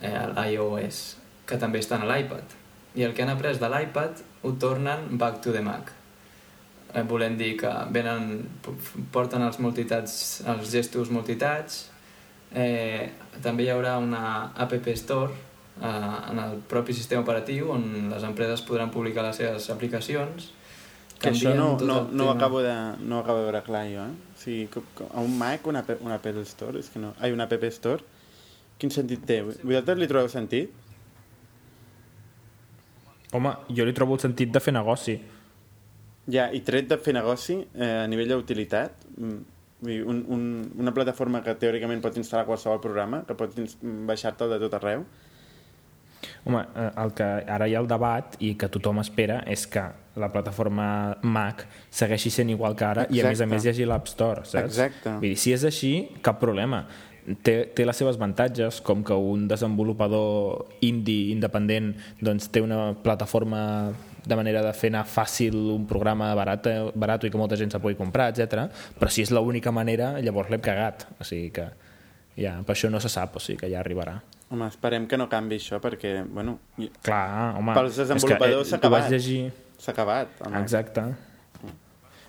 [0.00, 1.00] eh, l'iOS,
[1.46, 2.54] que també està en l'iPad.
[2.94, 5.90] I el que han après de l'iPad ho tornen back to the Mac.
[6.94, 8.44] Eh, volem dir que venen,
[9.12, 11.88] porten els multitats, els gestos multitats,
[12.54, 13.10] eh,
[13.42, 15.32] també hi haurà una App Store
[15.82, 20.52] eh, en el propi sistema operatiu on les empreses podran publicar les seves aplicacions
[21.24, 24.04] Que això no, no, no, ho acabo de, no ho acabo de veure clar jo,
[24.04, 24.32] eh?
[24.34, 27.14] O sigui, a un Mac, una, una Apple Store, és que no...
[27.20, 28.02] Ai, una App Store,
[28.80, 29.38] quin sentit té?
[29.46, 30.74] Vosaltres li trobeu sentit?
[33.34, 35.18] Home, jo li trobo el sentit de fer negoci
[36.30, 39.42] Ja, i tret de fer negoci, eh, a nivell d'utilitat, mm,
[40.08, 40.44] un, un,
[40.80, 43.76] una plataforma que teòricament pots instal·lar qualsevol programa, que ins-
[44.08, 45.04] baixar-te'l de tot arreu,
[46.46, 49.82] Home, eh, el que ara hi ha el debat i que tothom espera és que
[50.16, 50.86] la plataforma
[51.22, 53.50] Mac segueixi sent igual que ara i a més a Exacte.
[53.52, 54.64] més hi hagi l'App Store, saps?
[54.78, 55.10] Exacte.
[55.20, 55.92] Vull dir, si és així,
[56.22, 56.86] cap problema.
[57.24, 63.92] Té, té les seves avantatges, com que un desenvolupador indie independent doncs, té una plataforma
[64.24, 67.80] de manera de fer anar fàcil un programa barat, barat i que molta gent se
[67.80, 68.68] pugui comprar, etc.
[68.98, 71.06] Però si és l'única manera, llavors l'hem cagat.
[71.20, 71.66] O sigui que
[72.36, 74.18] ja, per això no se sap, o sigui que ja arribarà.
[74.54, 76.58] home, esperem que no canvi això, perquè, bueno,
[77.02, 77.74] Clar, home...
[77.74, 79.12] Pels desenvolupadors s'ha eh, ho vaig acabat.
[79.12, 79.52] llegir...
[79.78, 80.36] s'ha acabat.
[80.44, 80.60] Mac.
[80.62, 81.02] Exacte.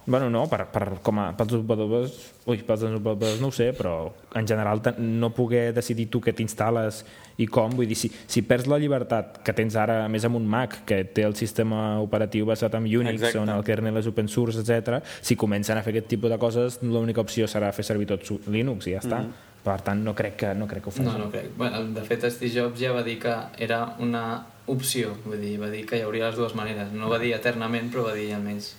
[0.06, 2.18] Bueno, no, per, per, com a, pels desenvolupadors...
[2.46, 3.96] Ui, pels desenvolupadors no ho sé, però
[4.38, 7.02] en general no poder decidir tu què t'instal·les
[7.42, 10.38] i com, vull dir, si, si perds la llibertat que tens ara, a més amb
[10.38, 13.42] un Mac, que té el sistema operatiu basat en Unix, Exacte.
[13.42, 15.02] on el kernel és open source, etc.
[15.26, 18.88] si comencen a fer aquest tipus de coses, l'única opció serà fer servir tot Linux
[18.88, 19.26] i ja està.
[19.66, 21.10] Per tant, no crec que, no crec que ho facin.
[21.10, 21.50] No, no crec.
[21.58, 23.34] Bueno, de fet, Steve Jobs ja va dir que
[23.66, 26.94] era una opció, vull dir, va dir que hi hauria les dues maneres.
[26.94, 28.76] No va dir eternament, però va dir almenys...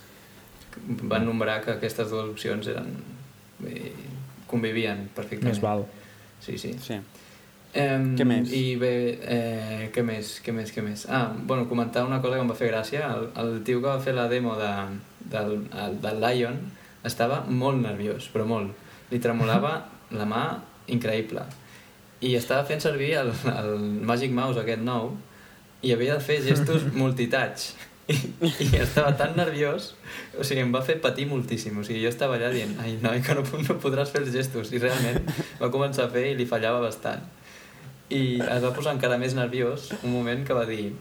[1.11, 2.97] Van nombrar que aquestes dues opcions eren...
[4.47, 5.57] Convivien perfectament.
[5.57, 5.87] Més val.
[6.45, 6.72] Sí, sí.
[6.79, 7.01] Sí.
[7.77, 8.53] Um, Què més?
[8.57, 11.03] I bé, eh, què més, què més, què més?
[11.12, 13.11] Ah, bueno, comentar una cosa que em va fer gràcia.
[13.12, 14.70] El, el tio que va fer la demo de,
[15.33, 16.57] del, el, del Lion
[17.05, 18.72] estava molt nerviós, però molt.
[19.11, 19.74] Li tremolava
[20.18, 20.45] la mà
[20.93, 21.45] increïble.
[22.24, 23.74] I estava fent servir el, el
[24.09, 25.12] Magic Mouse aquest nou
[25.85, 27.74] i havia de fer gestos multitouch.
[28.07, 28.16] I,
[28.66, 29.94] I estava tan nerviós,
[30.38, 31.74] o sigui, em va fer patir moltíssim.
[31.78, 34.70] O sigui, jo estava allà dient, ai, noi, que no, no podràs fer els gestos.
[34.72, 35.26] I realment
[35.62, 37.26] va començar a fer i li fallava bastant.
[38.12, 40.94] I es va posar encara més nerviós un moment que va dir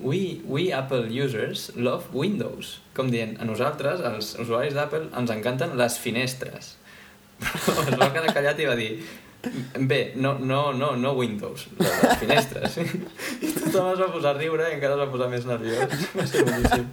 [0.00, 2.78] We, we Apple users love Windows.
[2.96, 6.76] Com dient, a nosaltres, els usuaris d'Apple, ens encanten les finestres.
[7.42, 8.90] Però es va quedar callat i va dir
[9.78, 12.76] Bé, no, no, no, no Windows, les finestres.
[13.42, 15.96] I tothom es va posar a riure i encara es va posar més nerviós.
[16.14, 16.86] Va ser boníssim.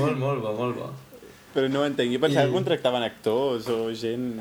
[0.00, 0.90] Molt, molt bo, molt bo.
[1.50, 2.12] Però no ho entenc.
[2.14, 4.32] Jo pensava I- que contractaven actors o gent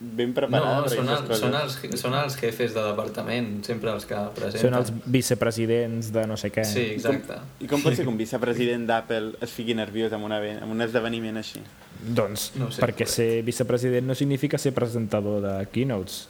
[0.00, 4.04] ben preparada No, per són, el, són, els, són els jefes de departament, sempre els
[4.10, 4.66] que presenten.
[4.66, 6.64] Són els vicepresidents de no sé què.
[6.68, 7.38] Sí, exacte.
[7.64, 10.82] I com pot ser que un vicepresident d'Apple es fiqui nerviós amb, una, amb un
[10.84, 11.62] esdeveniment així?
[12.02, 13.14] Doncs No sé, perquè pobret.
[13.14, 16.24] ser vicepresident no significa ser presentador de keynotes.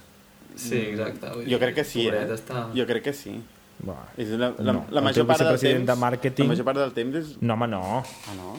[0.57, 1.28] Sí, exacte.
[1.34, 2.22] Vull Jo dir, crec que sí, eh?
[2.34, 2.68] Està...
[2.76, 3.34] Jo crec que sí.
[3.82, 4.05] Buah.
[4.16, 5.86] És la, la, No, la major part del temps...
[5.86, 7.36] de màrqueting- La major part del temps és...
[7.40, 7.82] No, home, no.
[8.30, 8.57] Ah, no?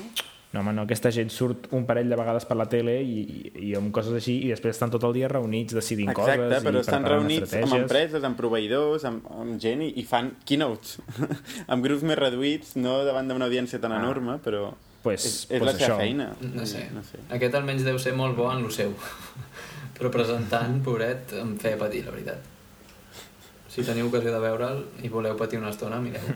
[0.53, 0.83] No, home, no.
[0.85, 4.13] Aquesta gent surt un parell de vegades per la tele i, i, i amb coses
[4.13, 7.55] així i després estan tot el dia reunits decidint Exacte, coses però i estan reunits
[7.57, 10.99] amb empreses, amb proveïdors, amb, amb gent i, i fan keynotes.
[11.73, 14.01] amb grups més reduïts, no davant d'una audiència tan Ah.
[14.03, 14.73] enorme, però
[15.03, 15.97] Pues, és, és pues la seva això.
[15.99, 16.29] feina.
[16.53, 16.85] No sé.
[16.95, 17.17] no sé.
[17.35, 18.93] Aquest almenys deu ser molt bo en lo seu.
[19.97, 22.49] Però presentant, pobret, em feia patir, la veritat.
[23.73, 26.21] Si teniu ocasió de veure'l i voleu patir una estona, mireu.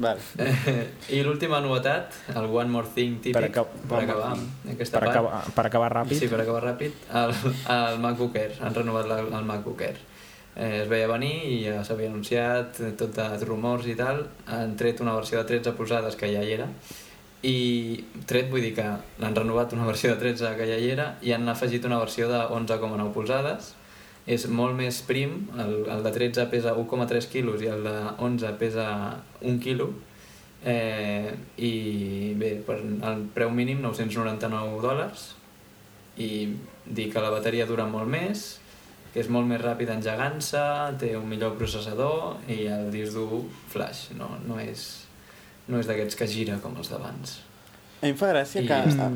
[0.00, 0.20] Vale.
[0.40, 4.30] Eh, I l'última novetat, el One More Thing típic, Per aca- per acabar
[4.72, 5.10] aquesta Per part.
[5.16, 7.34] acabar, per acabar ràpid, Sí, per acabar ràpid, el,
[7.74, 9.98] el MacBook Air, han renovat la, el MacBook Air.
[10.56, 15.02] Eh, es veia venir i ja s'havia anunciat, tot de rumors i tal, han tret
[15.04, 16.70] una versió de 13 polzades que ja hi era,
[17.46, 18.84] i tret vull dir que
[19.20, 22.28] l'han renovat una versió de 13 que ja hi era i han afegit una versió
[22.28, 23.74] de 11,9 polzades,
[24.28, 28.52] és molt més prim, el, el de 13 pesa 1,3 quilos i el de 11
[28.60, 28.86] pesa
[29.40, 29.88] 1 quilo,
[30.64, 35.30] eh, i bé, per el preu mínim 999 dòlars,
[36.20, 36.30] i
[36.84, 38.58] dir que la bateria dura molt més,
[39.14, 40.62] que és molt més ràpid engegant-se,
[41.00, 44.99] té un millor processador i el disc dur flash, no, no és,
[45.70, 47.38] no és d'aquests que gira com els d'abans.
[48.00, 48.76] A mi em fa gràcia I que...
[48.88, 49.06] està,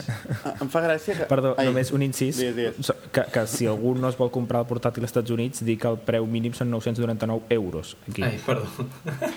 [0.64, 1.26] em- fa gràcia que...
[1.30, 2.40] Perdó, Ai, només un incís.
[2.42, 2.80] Digues.
[2.82, 5.76] So- Que, que si algú no es vol comprar el portàtil als Estats Units, dir
[5.78, 7.92] que el preu mínim són 999 euros.
[8.10, 8.24] Aquí.
[8.26, 8.66] Ai, perdó.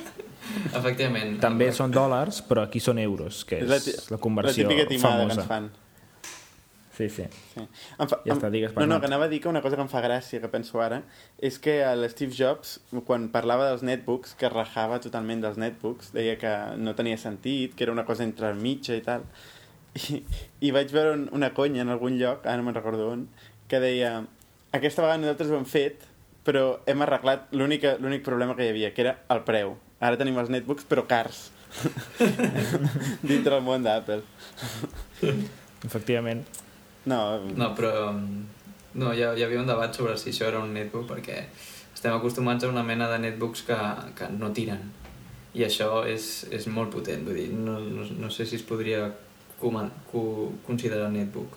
[0.80, 1.36] Efectivament.
[1.44, 4.70] També són dòlars, però aquí són euros, que és, És la, ti- la conversió la
[4.74, 5.36] típica timada famosa.
[5.36, 5.70] que ens fan.
[6.98, 7.24] Sí, sí.
[7.54, 7.62] Sí.
[8.00, 9.76] Em fa, Ja em- està, digues, No, no, que anava a dir que una cosa
[9.78, 11.04] que em fa gràcia, que penso ara,
[11.38, 16.40] és que el Steve Jobs, quan parlava dels netbooks, que rajava totalment dels netbooks, deia
[16.42, 19.28] que no tenia sentit, que era una cosa entre mitja i tal.
[20.10, 20.24] I,
[20.62, 23.28] i vaig veure un- una conya en algun lloc, ara no me'n recordo on,
[23.70, 24.24] que deia
[24.74, 26.02] aquesta vegada nosaltres ho hem fet,
[26.48, 29.76] però hem arreglat l'únic l'únic problema que hi havia, que era el preu.
[30.00, 31.52] Ara tenim els netbooks, però cars.
[33.22, 34.22] Dintre del món d'Apple.
[35.86, 36.46] Efectivament.
[37.08, 37.22] No,
[37.56, 38.12] No, però...
[38.98, 41.42] No, hi, hi havia un debat sobre si això era un netbook, perquè
[41.94, 43.78] estem acostumats a una mena de netbooks que,
[44.18, 44.82] que no tiren.
[45.58, 49.06] I això és, és molt potent, vull dir, no, no, no sé si es podria
[49.62, 50.24] coman, co,
[50.66, 51.56] considerar netbook.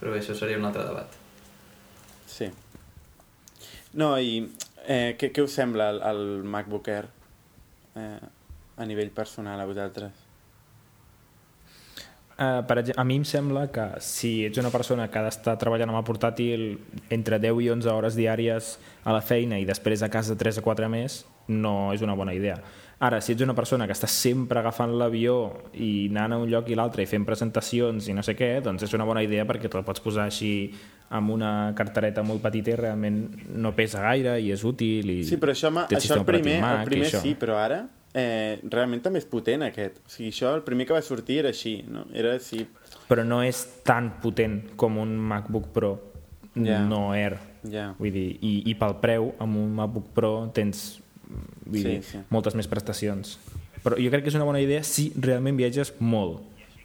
[0.00, 1.16] Però bé, això seria un altre debat.
[2.30, 2.48] Sí.
[4.00, 4.40] No, i
[4.86, 7.08] eh, què, què us sembla el, el MacBook Air
[8.00, 8.20] eh,
[8.80, 10.19] a nivell personal a vosaltres?
[12.40, 15.58] Uh, per exemple, a mi em sembla que si ets una persona que ha d'estar
[15.60, 16.62] treballant amb el portàtil
[17.12, 20.64] entre 10 i 11 hores diàries a la feina i després a casa 3 o
[20.64, 21.18] 4 més,
[21.52, 22.56] no és una bona idea.
[23.00, 25.36] Ara, si ets una persona que està sempre agafant l'avió
[25.76, 28.88] i anant a un lloc i l'altre i fent presentacions i no sé què, doncs
[28.88, 30.72] és una bona idea perquè te'l pots posar així
[31.16, 33.22] amb una cartereta molt petita i realment
[33.52, 36.92] no pesa gaire i és útil i Sí, però això, això el primer, Mac el
[36.92, 37.82] primer sí, però ara
[38.14, 39.98] eh, realment també és potent aquest.
[40.06, 42.06] O sigui, això el primer que va sortir era així, no?
[42.14, 42.66] Era així,
[43.08, 45.96] però no és tan potent com un MacBook Pro
[46.54, 46.80] Ja.
[46.82, 47.36] no Air
[47.70, 47.92] ja.
[47.98, 50.98] vull dir, i, i pel preu amb un MacBook Pro tens
[51.30, 52.18] vull Sí, dir, sí.
[52.34, 53.36] moltes més prestacions
[53.84, 56.40] però jo crec que és una bona idea si realment viatges molt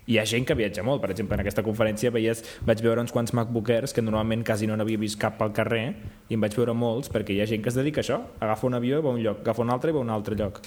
[0.06, 3.12] hi ha gent que viatja molt, per exemple, en aquesta conferència veies, vaig veure uns
[3.12, 5.96] quants MacBook Airs que normalment quasi no n'havia vist cap al carrer
[6.30, 8.68] i en vaig veure molts perquè hi ha gent que es dedica a això agafa
[8.70, 10.38] un avió i va a un lloc, agafa un altre i va a un altre
[10.38, 10.62] lloc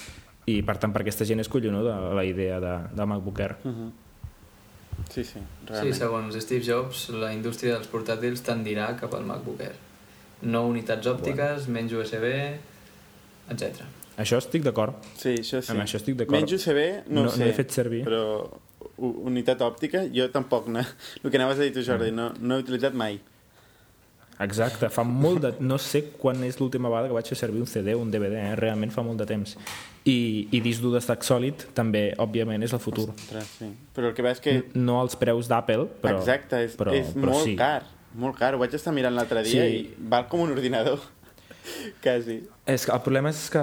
[0.49, 3.89] i per tant per aquesta gent és collonuda la idea de, de MacBook Air Uh
[5.09, 5.95] Sí, sí, Sí, realment.
[5.95, 9.75] segons Steve Jobs, la indústria dels portàtils tendirà cap al MacBook Air.
[10.41, 11.73] no unitats òptiques, bueno.
[11.73, 12.25] menys USB,
[13.49, 13.81] etc.
[14.19, 14.93] Això estic d'acord.
[15.17, 15.71] Sí, això sí.
[15.71, 16.35] Amb això estic d'acord.
[16.37, 17.39] Menys USB, no, No- sé.
[17.39, 18.03] no he fet servir.
[18.05, 18.59] Però
[18.97, 20.67] unitat òptica, jo tampoc.
[20.67, 20.79] No,
[21.23, 21.85] el que anaves a dir tu, Mm.
[21.89, 23.19] Jordi, no, no he utilitzat mai.
[24.39, 25.53] Exacte, fa molt de...
[25.59, 28.35] No sé quan és l'última vegada que vaig fer servir un CD o un DVD,
[28.51, 28.55] eh?
[28.55, 29.57] realment fa molt de temps.
[30.07, 33.09] I, i disc dur d'estat sòlid també, òbviament, és el futur.
[33.11, 33.67] Ostres, sí.
[33.95, 34.53] Però el que veig que...
[34.73, 36.21] No als preus d'Apple, però...
[36.21, 37.55] Exacte, és, però, és però molt sí.
[37.59, 37.83] car.
[38.19, 38.55] Molt car.
[38.55, 39.81] Ho vaig estar mirant l'altre dia Sí.
[39.83, 41.03] i val com un ordinador.
[42.03, 42.41] Quasi.
[42.69, 43.61] És que el problema és que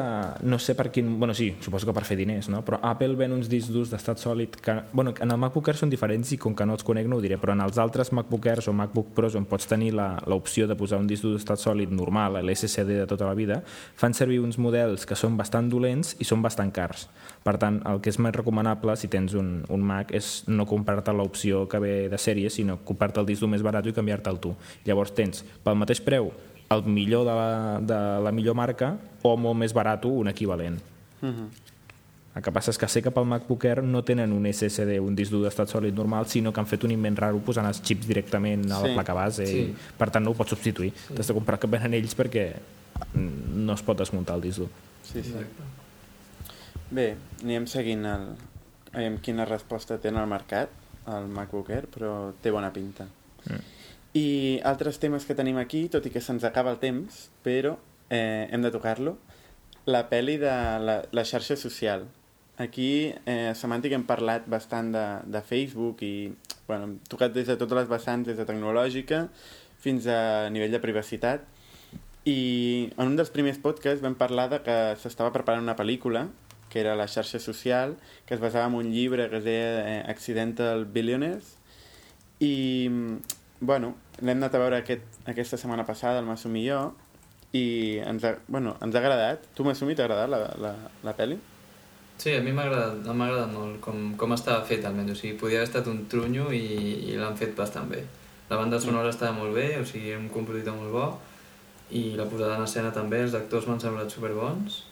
[0.51, 1.13] no sé per quin...
[1.21, 2.65] Bueno, sí, suposo que per fer diners, no?
[2.67, 4.75] Però Apple ven uns discs durs d'estat sòlid que...
[4.93, 7.23] Bueno, en el MacBook Air són diferents i com que no els conec no ho
[7.23, 10.75] diré, però en els altres MacBook Airs o MacBook Pros on pots tenir l'opció de
[10.75, 13.61] posar un disc dur d'estat sòlid normal, l'SSD de tota la vida,
[13.95, 17.07] fan servir uns models que són bastant dolents i són bastant cars.
[17.47, 21.15] Per tant, el que és més recomanable si tens un, un Mac és no comprar-te
[21.15, 24.57] l'opció que ve de sèrie, sinó comprar-te el disc dur més barat i canviar-te'l tu.
[24.89, 26.33] Llavors tens, pel mateix preu,
[26.71, 30.81] el millor de la, de la millor marca o molt més barat un equivalent.
[31.23, 31.49] Uh -huh.
[32.37, 35.15] El que passa és que sé que pel MacBook Air no tenen un SSD, un
[35.17, 38.07] disc dur d'estat sòlid normal, sinó que han fet un invent raro posant els xips
[38.07, 38.95] directament a la Sí.
[38.95, 39.59] placa base Sí.
[39.59, 40.93] i per tant no ho pots substituir.
[40.93, 41.15] Sí.
[41.15, 42.53] T'has de comprar que venen ells perquè
[43.15, 44.69] no es pot desmuntar el disc dur.
[45.03, 45.31] Sí, sí.
[45.31, 45.63] Exacte.
[46.91, 48.27] Bé, anirem seguint el...
[48.93, 50.69] Aviam quina resposta té en el mercat,
[51.07, 53.05] el MacBook Air, però té bona pinta.
[53.49, 53.61] Mm.
[54.17, 57.75] I altres temes que tenim aquí, tot i que se'ns acaba el temps, però
[58.09, 59.17] eh, hem de tocar-lo,
[59.87, 60.53] la pel·li de
[60.83, 62.07] la, la xarxa social.
[62.63, 66.31] Aquí eh, Semàntic hem parlat bastant de, de Facebook i
[66.67, 69.27] bueno, hem tocat des de totes les vessants, des de tecnològica
[69.85, 71.45] fins a nivell de privacitat.
[72.27, 72.39] I
[72.97, 76.27] en un dels primers podcasts vam parlar de que s'estava preparant una pel·lícula
[76.73, 77.95] que era La xarxa social,
[78.27, 81.55] que es basava en un llibre que es deia eh, Accidental Billionaires
[82.41, 82.57] i
[83.61, 86.81] bueno, l'hem anat a veure aquest, aquesta setmana passada el Masumi i jo
[87.57, 87.65] i
[88.05, 90.73] ens ha, bueno, ens ha agradat tu Masumi t'ha agradat la, la,
[91.05, 91.39] la pel·li?
[92.17, 95.61] Sí, a mi m'ha agradat, agradat molt com, com estava fet almenys, o sigui, podia
[95.61, 96.65] haver estat un trunyo i,
[97.13, 98.03] i l'han fet bastant bé.
[98.49, 101.07] La banda sonora estava molt bé, o sigui, era un compositor molt bo,
[101.93, 104.85] i la posada en escena també, els actors m'han semblat superbons,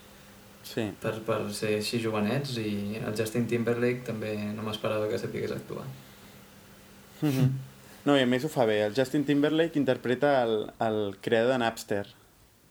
[0.65, 5.53] Sí, per, per ser així jovenets, i el Justin Timberlake també no m'esperava que sapigués
[5.53, 5.85] actuar.
[7.21, 7.51] Mhm.
[8.05, 8.79] No, i a més ho fa bé.
[8.85, 12.03] El Justin Timberlake interpreta el, el creador de Napster,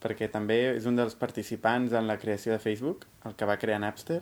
[0.04, 3.80] perquè també és un dels participants en la creació de Facebook, el que va crear
[3.82, 4.20] Napster,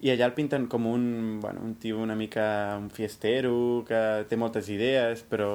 [0.00, 1.04] i allà el pinten com un,
[1.42, 5.50] bueno, un tio una mica un fiestero, que té moltes idees, però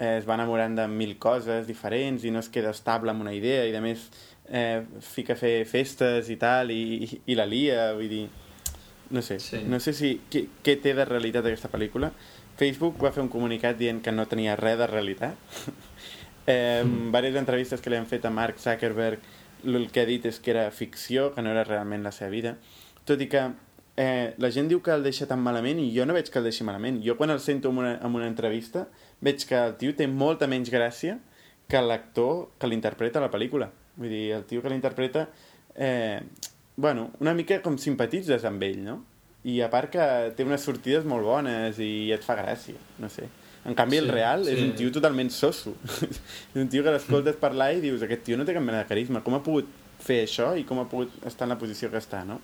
[0.00, 3.32] eh, es va enamorant de mil coses diferents i no es queda estable amb una
[3.38, 4.08] idea, i a més
[4.50, 8.24] eh, fica a fer festes i tal, i, i, i la lia, vull dir...
[9.12, 9.58] No sé, Sí.
[9.68, 12.08] no sé si, què, què té de realitat aquesta pel·lícula.
[12.58, 15.58] Facebook va fer un comunicat dient que no tenia res de realitat.
[16.46, 17.10] eh, mm.
[17.14, 19.20] Vàries entrevistes que li han fet a Mark Zuckerberg,
[19.64, 22.56] el que ha dit és que era ficció, que no era realment la seva vida.
[23.08, 23.46] Tot i que
[23.96, 26.48] eh, la gent diu que el deixa tan malament i jo no veig que el
[26.48, 27.00] deixi malament.
[27.04, 28.86] Jo quan el sento en una, en una entrevista
[29.20, 31.18] veig que el tio té molta menys gràcia
[31.68, 33.70] que l'actor que l'interpreta a la pel·lícula.
[33.96, 35.28] Vull dir, el tio que l'interpreta...
[35.74, 36.20] Eh,
[36.76, 38.96] bueno, una mica com simpatitzes amb ell, no?
[39.44, 40.04] I a part que
[40.36, 43.26] té unes sortides molt bones i et fa gràcia, no sé.
[43.66, 44.52] En canvi, sí, el Sí, real sí.
[44.54, 45.74] és un tio totalment soso.
[46.54, 48.88] és un tio que l'escoltes parlar i dius aquest tio no té cap mena de
[48.90, 49.22] carisma.
[49.22, 49.68] Com ha pogut
[50.02, 52.40] fer això i com ha pogut estar en la posició que està, no?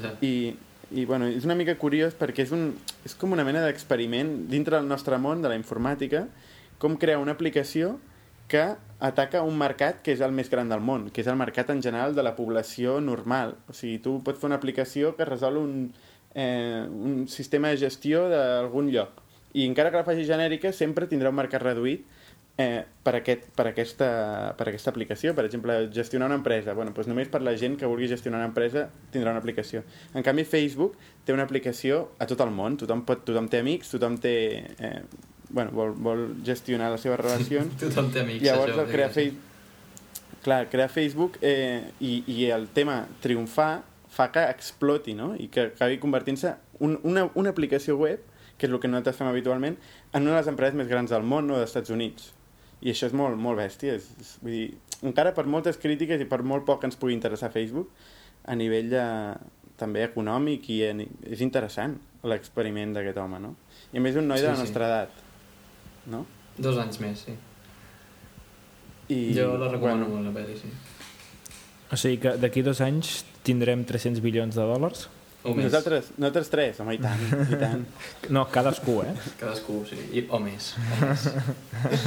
[0.00, 0.14] Ja.
[0.22, 0.54] I,
[0.94, 2.72] i bueno, és una mica curiós perquè és, un,
[3.04, 6.26] és com una mena d'experiment dintre del nostre món de la informàtica
[6.78, 8.13] com crear una aplicació que
[9.04, 11.82] ataca un mercat que és el més gran del món, que és el mercat en
[11.82, 13.56] general de la població normal.
[13.68, 15.74] O sigui, tu pots fer una aplicació que resol un,
[16.34, 19.20] eh, un sistema de gestió d'algun lloc.
[19.54, 22.06] I encara que la faci genèrica, sempre tindrà un mercat reduït
[22.58, 24.08] eh, per, aquest, per, aquesta,
[24.58, 25.34] per aquesta aplicació.
[25.34, 26.74] Per exemple, gestionar una empresa.
[26.74, 29.84] Bueno, doncs només per la gent que vulgui gestionar una empresa tindrà una aplicació.
[30.14, 32.78] En canvi, Facebook té una aplicació a tot el món.
[32.80, 34.34] Tothom, pot, tothom té amics, tothom té...
[34.78, 34.98] Eh,
[35.54, 37.74] bueno, vol, vol gestionar les seves relacions.
[37.80, 39.38] Tothom té amics, Llavors, això, crear, diguéssim.
[39.38, 43.72] Facebook, clar, crear Facebook eh, i, i el tema triomfar
[44.14, 45.32] fa que exploti, no?
[45.40, 46.52] I que acabi convertint-se
[46.84, 48.20] un, una, una aplicació web,
[48.58, 49.74] que és el que nosaltres fem habitualment,
[50.14, 52.28] en una de les empreses més grans del món o dels Estats Units.
[52.84, 53.96] I això és molt, molt bèstia.
[53.98, 54.68] És, és, vull dir,
[55.08, 57.90] encara per moltes crítiques i per molt poc que ens pugui interessar Facebook,
[58.46, 59.02] a nivell de,
[59.80, 63.54] també econòmic i ni- és interessant l'experiment d'aquest home, no?
[63.92, 64.62] I a més un noi Sí, de la sí.
[64.68, 65.18] nostra edat,
[66.10, 66.24] no?
[66.56, 67.34] Dos anys més, sí.
[69.08, 70.70] I, jo la recomano bueno, molt, la pel·li, sí.
[71.92, 75.08] O sigui que d'aquí dos anys tindrem 300 bilions de dòlars?
[75.44, 75.66] O més.
[75.66, 77.20] Nosaltres, nosaltres tres, home, i tant,
[77.52, 77.82] i tant.
[78.32, 79.12] No, cadascú, eh?
[79.40, 79.98] Cadascú, sí.
[80.16, 80.70] I, o més.
[80.80, 81.26] O més.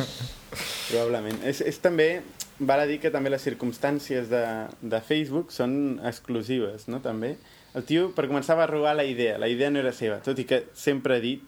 [0.90, 1.38] Probablement.
[1.46, 2.24] És, és també,
[2.58, 4.42] val a dir que també les circumstàncies de,
[4.82, 7.36] de Facebook són exclusives, no?, també.
[7.78, 9.38] El tio, per començar, va robar la idea.
[9.38, 11.46] La idea no era seva, tot i que sempre he dit,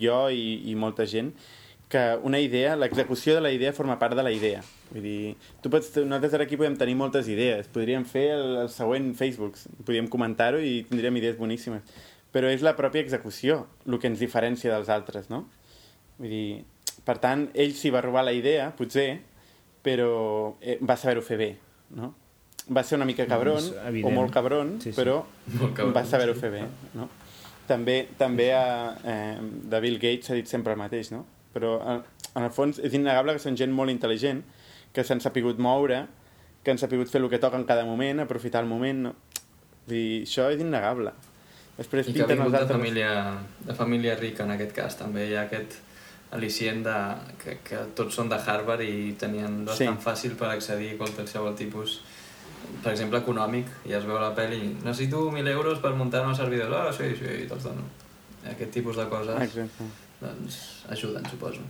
[0.00, 1.34] jo i, i molta gent,
[1.88, 4.62] que una idea, l'execució de la idea forma part de la idea.
[4.90, 8.70] Vull dir, tu pots, nosaltres ara aquí podem tenir moltes idees, podríem fer el, el
[8.74, 11.86] següent Facebook, podríem comentar-ho i tindríem idees boníssimes,
[12.34, 15.44] però és la pròpia execució el que ens diferencia dels altres, no?
[16.18, 16.64] Vull dir,
[17.06, 19.20] per tant, ell s'hi va robar la idea, potser,
[19.86, 21.50] però eh, va saber-ho fer bé,
[21.94, 22.12] no?
[22.66, 24.96] Va ser una mica cabron, És o molt cabron, Sí, sí.
[24.98, 25.20] però
[25.54, 26.40] Molt cabron, va saber-ho sí.
[26.42, 26.64] fer bé,
[26.98, 27.06] no?
[27.68, 28.64] També, també a,
[29.06, 29.38] eh,
[29.70, 31.22] de Bill Gates s'ha dit sempre el mateix, no?
[31.56, 31.98] Però eh,
[32.36, 34.42] en el fons és innegable que són gent molt intel·ligent,
[34.92, 36.02] que s'han sapigut moure,
[36.62, 39.14] que han sapigut fer el que toca en cada moment, aprofitar el moment, no?
[39.88, 41.12] Dir, això és innegable.
[41.76, 42.76] Després I que ha vingut els de altres...
[42.76, 43.10] família,
[43.68, 45.78] de família rica en aquest cas, també hi ha aquest
[46.36, 46.96] al·licient de,
[47.42, 50.04] que, que tots són de Harvard i tenien bastant Sí.
[50.08, 52.00] fàcil per accedir a qualsevol tipus
[52.82, 56.72] per exemple, econòmic, ja es veu la pel·li necessito 1.000 euros per muntar un servidor
[56.74, 57.84] ah, sí, sí, i te'ls dono
[58.52, 59.88] aquest tipus de coses Exacte.
[60.20, 60.60] doncs
[60.94, 61.60] ajuden, suposo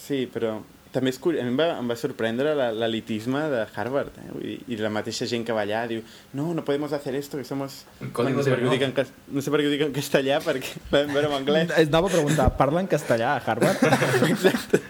[0.00, 0.58] Sí, però
[0.90, 4.24] també és curiós, a mi em va, em va sorprendre la- l'elitisme de Harvard, eh?
[4.32, 6.00] Vull dir, i la mateixa gent que va allà diu
[6.34, 7.84] no, no podemos hacer esto, que somos...
[8.12, 9.84] Código no, sé per què ho dic en, cas- no sé per què ho dic
[9.86, 11.70] en castellà, perquè vam veure en anglès.
[11.78, 13.78] Anava a preguntar, parlen castellà a Harvard?
[14.32, 14.80] Exacte.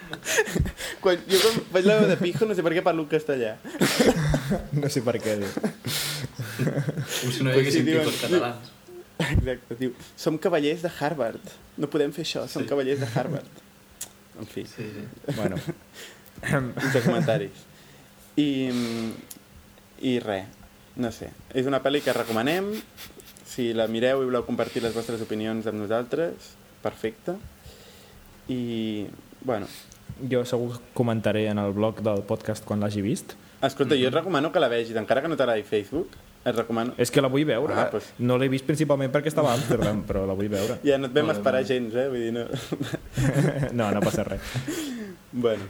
[1.05, 3.57] Quan, jo quan vaig la veu de pijo no sé per què parlo en castellà.
[4.81, 5.37] No sé per què.
[5.39, 5.51] diu.
[5.61, 8.73] com si no hi haguessin diuen- tipus catalans
[9.21, 11.41] Exacte, diu, som cavallers de Harvard.
[11.81, 12.69] No podem fer això, som Sí.
[12.69, 13.47] cavallers de Harvard.
[14.41, 15.35] En fi, sí, sí.
[15.37, 15.57] Bueno,
[16.53, 17.67] uns comentaris.
[18.37, 19.11] I, mm,
[20.09, 20.47] I res,
[20.97, 21.29] no sé.
[21.53, 22.71] És una pel·li que recomanem.
[23.51, 26.53] Si la mireu i voleu compartir les vostres opinions amb nosaltres,
[26.83, 27.35] perfecte.
[28.49, 29.07] I,
[29.45, 29.67] bueno,
[30.31, 33.35] jo segur que comentaré en el blog del podcast quan l'hagi vist.
[33.63, 36.95] escolta, jo et recomano que la vegis, encara que no t'agradi Facebook, et recomano...
[37.01, 37.75] És que la vull veure.
[37.77, 38.13] Ah, doncs.
[38.19, 40.81] No l'he vist principalment perquè estava a Amsterdam, però la vull veure.
[40.87, 41.69] Ja no et vam bé, esperar bé.
[41.69, 42.09] gens, eh?
[42.13, 42.47] Vull dir, no...
[43.79, 44.59] No, no passa res.
[45.45, 45.69] bueno,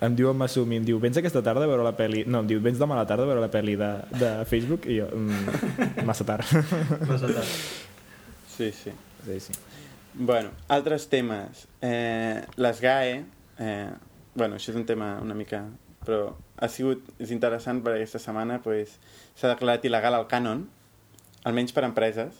[0.00, 2.22] Em diu en Masumi, em diu, vens aquesta tarda a veure la pel·li...
[2.24, 4.86] No, em diu, vens demà a la tarda a veure la pel·li de, de Facebook?
[4.88, 6.54] I jo, mm, massa tard.
[7.04, 7.50] Massa tard.
[8.54, 8.94] sí, sí.
[9.26, 9.58] sí, sí.
[10.14, 11.66] Bueno, altres temes.
[11.84, 13.18] Eh, les GAE,
[13.60, 13.90] eh,
[14.34, 15.66] bueno, això és un tema una mica...
[16.00, 16.30] Però
[16.60, 18.98] ha sigut, és interessant perquè aquesta setmana pues,
[19.34, 20.66] s'ha declarat il·legal el cànon,
[21.48, 22.36] almenys per empreses,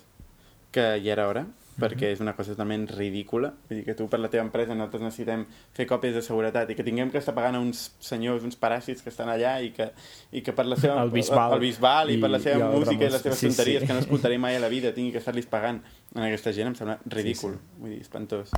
[0.70, 1.46] que ja era hora,
[1.80, 3.54] perquè és una cosa totalment ridícula.
[3.70, 6.76] Vull dir que tu per la teva empresa nosaltres necessitem fer còpies de seguretat i
[6.76, 9.86] que tinguem que estar pagant a uns senyors, uns paràsits que estan allà i que,
[10.36, 10.98] i que per la seva...
[11.02, 11.54] El Bisbal.
[11.56, 13.88] El Bisbal i, I- per la seva i música i les seves Sí, tonteries sí.
[13.88, 15.80] que no escoltaré mai a la vida tingui que estar-los pagant
[16.14, 18.52] a aquesta gent em sembla ridícul, Sí, vull dir, espantós.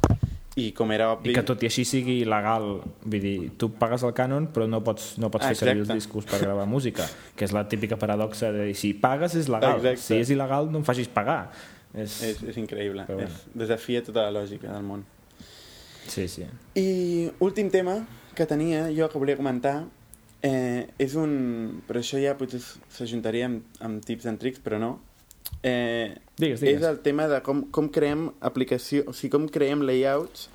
[0.61, 1.30] I com era obvi...
[1.32, 2.66] I que tot i així sigui il·legal,
[3.07, 5.92] vull dir, tu pagues el cànon però no pots, no pots Ah, fer servir els
[5.94, 9.78] discos per gravar música, que és la típica paradoxa de dir, si pagues és legal,
[9.80, 10.03] Exacte.
[10.05, 11.46] si és il·legal no em facis pagar.
[11.94, 12.18] És...
[12.24, 15.07] És, és increïble, Però és, desafia tota la lògica del món.
[16.09, 16.44] Sí, sí.
[16.76, 18.00] I últim tema
[18.34, 19.86] que tenia jo que volia comentar
[20.42, 21.82] eh, és un...
[21.88, 22.61] Però això ja potser
[22.92, 24.98] s'ajuntaria amb, amb tips and tricks, però no.
[25.63, 26.87] Eh, Digues, és digues.
[26.89, 30.49] el tema de com, com creem aplicació, o sigui, com creem layouts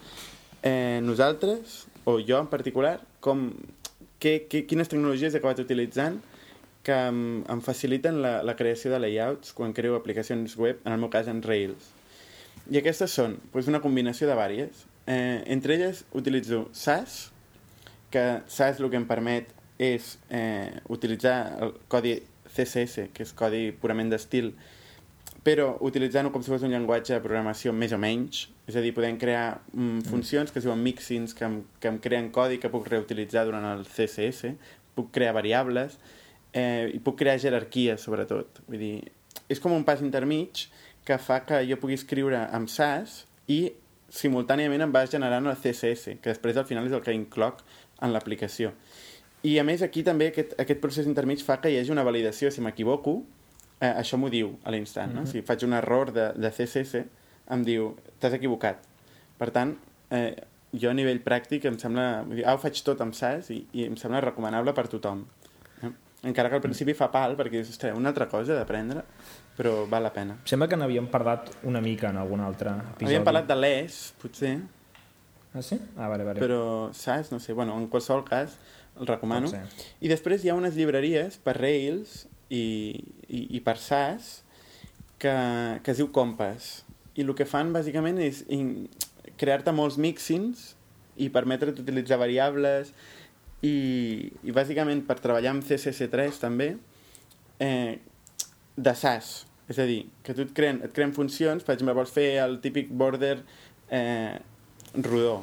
[0.64, 3.50] eh, nosaltres, o jo en particular, com,
[4.20, 6.20] què, què, quines tecnologies he acabat utilitzant
[6.88, 11.02] que em, em faciliten la, la creació de layouts quan creo aplicacions web, en el
[11.02, 11.92] meu cas en Rails.
[12.72, 14.86] I aquestes són doncs, una combinació de vàries.
[15.08, 17.30] Eh, entre elles utilitzo SAS,
[18.12, 23.70] que SAS el que em permet és eh, utilitzar el codi CSS, que és codi
[23.76, 24.54] purament d'estil,
[25.48, 28.92] però utilitzant-ho com si fos un llenguatge de programació més o menys, és a dir,
[28.92, 32.72] podem crear mm, funcions que es diuen mixins, que em, que em creen codi que
[32.74, 34.52] puc reutilitzar durant el CSS,
[34.98, 35.96] puc crear variables,
[36.52, 38.60] eh, i puc crear jerarquies, sobretot.
[38.68, 38.92] Vull dir,
[39.48, 40.66] és com un pas intermig
[41.08, 43.62] que fa que jo pugui escriure amb SAS i
[44.12, 47.64] simultàniament em va generant el CSS, que després al final és el que incloc
[48.04, 48.76] en l'aplicació.
[49.48, 52.52] I a més aquí també aquest, aquest procés intermig fa que hi hagi una validació,
[52.52, 53.22] si m'equivoco,
[53.80, 55.26] eh, això m'ho diu a l'instant, no?
[55.30, 57.04] Si faig un error de, de CSS,
[57.54, 58.84] em diu, t'has equivocat.
[59.38, 59.76] Per tant,
[60.12, 60.36] eh,
[60.74, 62.24] jo a nivell pràctic em sembla...
[62.28, 65.24] Vull dir, ah, ho faig tot amb SAS i, i em sembla recomanable per tothom.
[65.84, 65.92] Eh?
[66.28, 69.04] Encara que al principi fa pal, perquè ostres, una altra cosa d'aprendre,
[69.58, 70.36] però val la pena.
[70.46, 73.06] Sembla que n'havíem parlat una mica en algun altre episodi.
[73.12, 74.58] Havíem parlat de l'ES, potser,
[75.58, 75.78] Ah, sí?
[75.96, 76.40] Ah, vale, vale.
[76.44, 78.58] però SAS, no sé, bueno, en qualsevol cas,
[79.00, 79.48] el recomano.
[80.04, 82.66] I després hi ha unes llibreries per Rails i,
[83.28, 84.42] i, i per SAS
[85.20, 85.34] que,
[85.84, 86.84] que es diu Compass.
[87.18, 88.44] I el que fan, bàsicament, és
[89.38, 90.74] crear-te molts mixins
[91.18, 92.92] i permetre't utilitzar variables
[93.66, 96.72] i, i bàsicament per treballar amb CSS3 també
[97.64, 97.98] eh,
[98.78, 102.14] de SAS és a dir, que tu et creen, et creen funcions per exemple vols
[102.14, 103.40] fer el típic border
[103.90, 104.38] eh,
[105.02, 105.42] rodó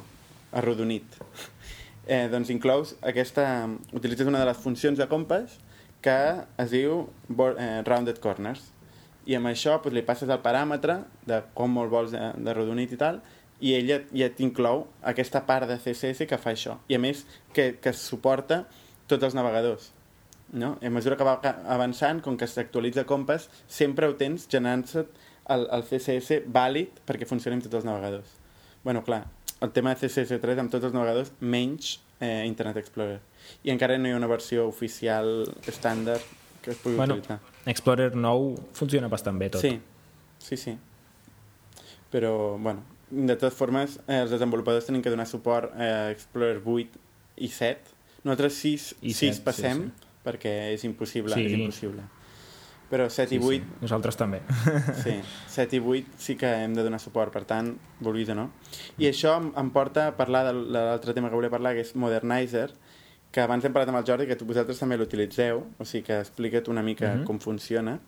[0.55, 1.19] arrodonit
[2.07, 5.59] eh, doncs inclous aquesta utilitzes una de les funcions de Compass
[6.05, 6.17] que
[6.61, 7.01] es diu
[7.33, 8.69] eh, rounded corners.
[9.25, 12.93] I amb això doncs, li passes el paràmetre de com el vols de, de rodonit
[12.93, 13.19] i tal
[13.63, 16.77] i ella ja t'inclou aquesta part de CSS que fa això.
[16.91, 17.25] I a més
[17.55, 18.65] que, que suporta
[19.09, 19.93] tots els navegadors
[20.55, 20.77] no?
[20.81, 25.05] a mesura que va avançant com que s'actualitza Compass sempre ho tens generant-se
[25.51, 28.31] el, el CSS vàlid perquè funcioni tots els navegadors.
[28.83, 29.25] Bueno, clar,
[29.61, 33.19] el tema de CSS3 amb tots els navegadors menys eh, Internet Explorer
[33.63, 36.21] i encara no hi ha una versió oficial estàndard
[36.61, 39.61] que es pugui Bueno, utilitzar Explorer 9 funciona bastant bé tot.
[39.61, 39.79] Sí,
[40.39, 40.77] sí, sí.
[42.11, 46.99] Però, bueno, de totes formes, eh, els desenvolupadors tenen que donar suport a Explorer 8
[47.37, 47.93] i 7.
[48.23, 51.45] Nosaltres 6, I 6 set, passem, sí, perquè és impossible, Sí.
[51.45, 52.03] és impossible.
[52.89, 53.81] Però 7 Sí, i 8, sí.
[53.81, 54.41] Nosaltres també.
[55.03, 55.15] sí,
[55.49, 58.51] 7 i 8 sí que hem de donar suport, per tant, vulguis o no.
[58.97, 61.95] I això em, em porta a parlar de l'altre tema que volia parlar, que és
[61.95, 62.71] Modernizer,
[63.35, 66.21] que abans hem parlat amb el Jordi, que tu vosaltres també l'utilitzeu, o sigui que
[66.21, 67.25] explica't una mica Mhm.
[67.27, 67.99] com funciona.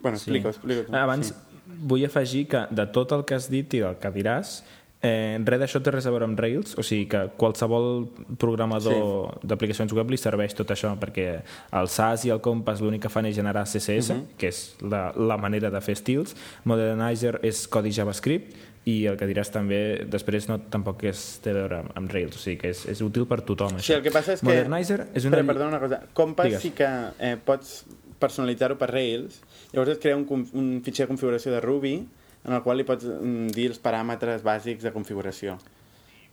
[0.00, 0.30] Bueno, Sí.
[0.30, 0.96] explica-ho, explica-ho.
[0.96, 1.34] Abans Sí.
[1.82, 4.62] vull afegir que de tot el que has dit i del que diràs,
[5.02, 9.92] eh, res d'això té res a veure amb Rails, o sigui que qualsevol programador d'aplicacions
[9.92, 11.42] web li serveix tot això, perquè
[11.72, 14.26] el SAS i el Compass l'únic que fan és generar CSS, Mhm.
[14.38, 16.34] que és la, la manera de fer estils,
[16.64, 18.54] Modernizer és codi JavaScript,
[18.86, 22.36] i el que diràs també després no, tampoc és, té a veure amb, amb Rails,
[22.38, 23.88] o sigui que és, és útil per tothom això.
[23.88, 24.46] Sí, el que passa és que...
[24.46, 25.36] Modernizer és una...
[25.40, 25.98] Espera, perdona una cosa.
[26.14, 26.62] Compass Digues.
[26.62, 26.86] sí que
[27.18, 27.80] eh, pots
[28.22, 29.40] personalitzar-ho per Rails,
[29.74, 30.24] llavors et crea un,
[30.54, 31.96] un fitxer de configuració de Ruby
[32.46, 35.56] en el qual li pots mm, dir els paràmetres bàsics de configuració.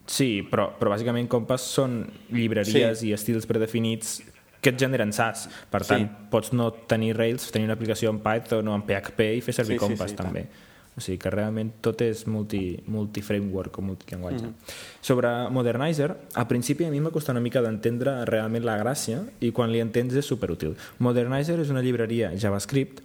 [0.06, 3.08] Sí, però, però bàsicament Compass són llibreries Sí.
[3.10, 4.20] i estils predefinits
[4.64, 5.48] que et generen SAS.
[5.72, 5.90] Per Sí.
[5.96, 9.56] tant, pots no tenir Rails, tenir una aplicació en Python o en PHP i fer
[9.56, 10.46] servir Sí, sí, Compass sí, també.
[10.94, 14.46] O sigui que realment tot és multi, multi-framework o multillenguatge.
[14.46, 14.54] Mhm.
[15.02, 19.52] Sobre Modernizer, al principi a mi m'ha costat una mica d'entendre realment la gràcia i
[19.52, 20.76] quan li entens és superútil.
[21.00, 23.02] Modernizer és una llibreria JavaScript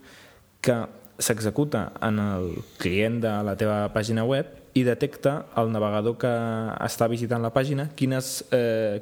[0.61, 0.87] que
[1.19, 6.31] s'executa en el client de la teva pàgina web i detecta el navegador que
[6.85, 9.01] està visitant la pàgina quines, eh,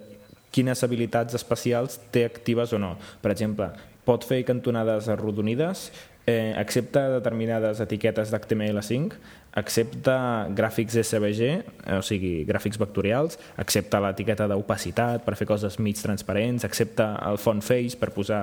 [0.51, 2.97] quines habilitats especials té actives o no.
[3.21, 3.69] Per exemple,
[4.05, 5.91] pot fer cantonades arrodonides,
[6.27, 9.15] eh, accepta determinades etiquetes d'HTML5,
[9.57, 10.17] accepta
[10.53, 11.49] gràfics SVG,
[11.97, 17.63] o sigui, gràfics vectorials, accepta l'etiqueta d'opacitat per fer coses mig transparents, accepta el font
[17.65, 18.43] face per posar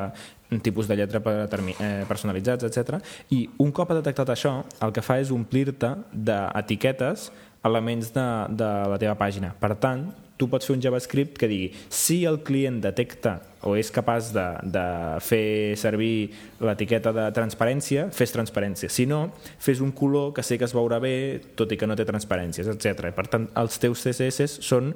[0.53, 2.97] un tipus de lletra per, eh, personalitzats, etc.
[3.29, 7.31] I un cop ha detectat això, el que fa és omplir-te d'etiquetes
[7.63, 9.53] elements de, de la teva pàgina.
[9.59, 10.07] Per tant,
[10.43, 14.45] tu pots fer un JavaScript que digui si el client detecta o és capaç de,
[14.75, 14.85] de
[15.23, 18.91] fer servir l'etiqueta de transparència, fes transparència.
[18.91, 19.29] Si no,
[19.63, 21.15] fes un color que sé que es veurà bé,
[21.55, 23.13] tot i que no té transparències, etc.
[23.15, 24.91] Per tant, els teus CSS són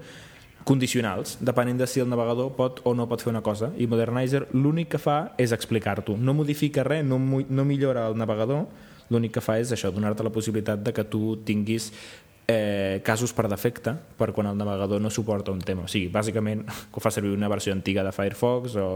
[0.67, 3.71] condicionals, depenent de si el navegador pot o no pot fer una cosa.
[3.79, 6.17] I Modernizer l'únic que fa és explicar-t'ho.
[6.19, 8.67] No modifica res, no, no millora el navegador,
[9.07, 11.93] l'únic que fa és això, donar-te la possibilitat de que tu tinguis
[12.47, 15.85] eh, casos per defecte per quan el navegador no suporta un tema.
[15.85, 18.87] O sigui, bàsicament, que fa servir una versió antiga de Firefox o,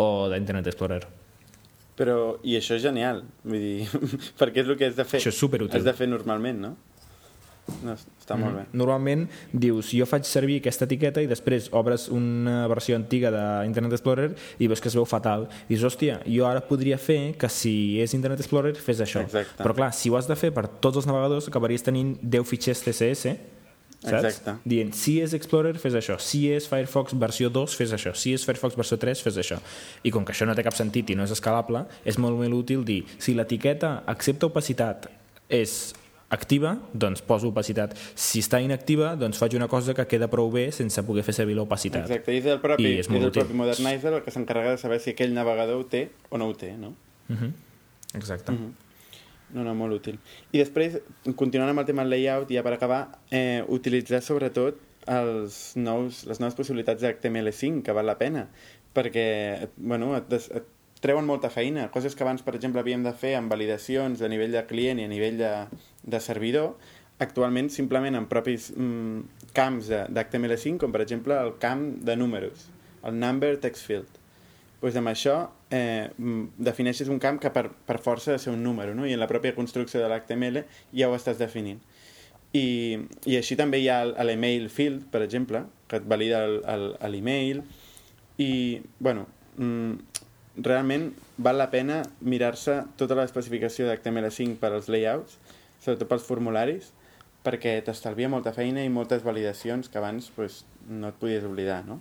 [0.00, 1.04] o d'Internet Explorer.
[1.94, 4.08] Però, i això és genial, vull dir,
[4.40, 5.20] perquè és el que has de fer.
[5.22, 5.78] Això és superútil.
[5.78, 6.74] Has de fer normalment, no?
[7.84, 8.64] No està molt bé.
[8.76, 14.30] Normalment dius, jo faig servir aquesta etiqueta i després obres una versió antiga d'Internet Explorer
[14.58, 15.48] i veus que es veu fatal.
[15.66, 19.24] I dius, hòstia, jo ara podria fer que si és Internet Explorer fes això.
[19.24, 19.62] Exacte.
[19.62, 22.84] Però clar, si ho has de fer per tots els navegadors acabaries tenint 10 fitxers
[22.84, 23.36] CSS
[24.04, 24.24] saps?
[24.24, 24.54] Exacte.
[24.68, 26.18] Dient, si és Explorer, fes això.
[26.20, 28.14] Si és Firefox versió 2, fes això.
[28.16, 29.60] Si és Firefox versió 3, fes això.
[30.04, 32.52] I com que això no té cap sentit i no és escalable, és molt més
[32.52, 35.08] útil dir, si l'etiqueta accepta opacitat
[35.48, 35.94] és
[36.30, 37.96] activa, doncs poso opacitat.
[38.14, 41.56] Si està inactiva, doncs faig una cosa que queda prou bé sense poder fer servir
[41.58, 42.08] l'opacitat.
[42.08, 43.42] Exacte, i és el propi, I és és el útil.
[43.42, 46.54] propi Modernizer el que s'encarrega de saber si aquell navegador ho té o no ho
[46.54, 46.94] té, no?
[47.28, 47.52] Uh -huh.
[48.14, 48.52] Exacte.
[48.52, 48.72] Uh -huh.
[49.54, 50.18] No, no, molt útil.
[50.52, 50.98] I després,
[51.36, 56.40] continuant amb el tema del layout, ja per acabar, eh, utilitzar sobretot els nous, les
[56.40, 58.48] noves possibilitats d'HTML5, que val la pena,
[58.94, 60.64] perquè bueno, et, des, et
[61.04, 61.90] treuen molta feina.
[61.92, 65.04] Coses que abans, per exemple, havíem de fer amb validacions a nivell de client i
[65.04, 65.52] a nivell de,
[66.02, 66.74] de servidor,
[67.22, 72.68] actualment simplement en propis mm, camps de- d'HTML5, com per exemple el camp de números,
[73.04, 74.20] el number text field.
[74.84, 75.34] doncs amb això
[75.72, 79.06] eh, mm, defineixes un camp que per, per força ha de ser un número, no?
[79.08, 81.78] i en la pròpia construcció de l'HTML ja ho estàs definint.
[82.52, 86.44] I, i així també hi ha l'email field, per exemple, que et valida
[87.08, 87.62] l'email,
[88.38, 89.24] i, bueno,
[89.56, 90.13] mm,
[90.56, 95.38] realment val la pena mirar-se tota l'especificació d'HTML5 per als layouts,
[95.82, 96.92] sobretot pels formularis,
[97.44, 102.00] perquè t'estalvia molta feina i moltes validacions que abans pues, no et podies oblidar, no?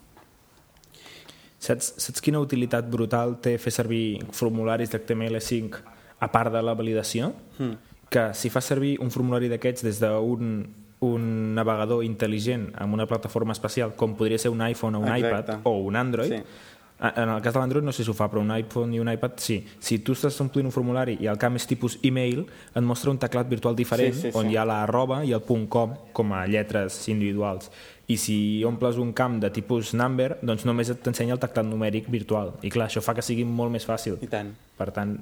[1.64, 5.82] Saps, saps quina utilitat brutal té fer servir formularis d'HTML5
[6.24, 7.32] a part de la validació?
[7.58, 7.76] Mm.
[8.14, 10.56] Que si fas servir un formulari d'aquests des d'un
[11.04, 15.58] un navegador intel·ligent amb una plataforma especial, com podria ser un iPhone o un Exacte.
[15.58, 16.70] iPad o un Android, sí
[17.04, 19.10] en el cas de l'Android no sé si ho fa, però un iPhone i un
[19.12, 19.58] iPad sí.
[19.84, 23.20] Si tu estàs omplint un formulari i el camp és tipus email, et mostra un
[23.20, 24.54] teclat virtual diferent sí, sí, on sí.
[24.54, 27.72] hi ha la arroba i el .com com a lletres individuals.
[28.08, 28.38] I si
[28.68, 32.54] omples un camp de tipus number, doncs només t'ensenya el teclat numèric virtual.
[32.64, 34.18] I clar, això fa que sigui molt més fàcil.
[34.24, 34.54] I tant.
[34.78, 35.18] Per tant,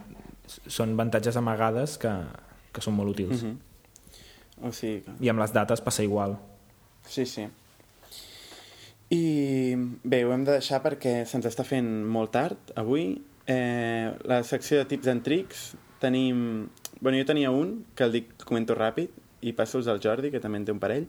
[0.46, 2.14] són avantatges amagades que,
[2.74, 3.42] que són molt útils.
[3.42, 4.68] Mm -hmm.
[4.68, 5.12] o sigui que...
[5.20, 6.38] I amb les dates passa igual.
[7.08, 7.48] Sí, sí.
[9.12, 13.18] I bé, ho hem de deixar perquè se'ns està fent molt tard avui.
[13.50, 16.70] Eh, la secció de tips and tricks tenim...
[17.02, 20.62] Bueno, jo tenia un, que el dic, comento ràpid, i passo al Jordi, que també
[20.62, 21.08] en té un parell.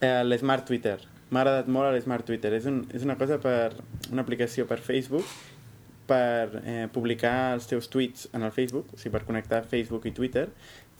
[0.00, 0.96] Eh, L'Smart Twitter.
[1.30, 2.54] M'ha agradat molt l'Smart Twitter.
[2.56, 3.76] És, un, és una cosa per...
[4.10, 5.28] una aplicació per Facebook
[6.06, 10.14] per eh, publicar els teus tweets en el Facebook, o sigui, per connectar Facebook i
[10.14, 10.46] Twitter,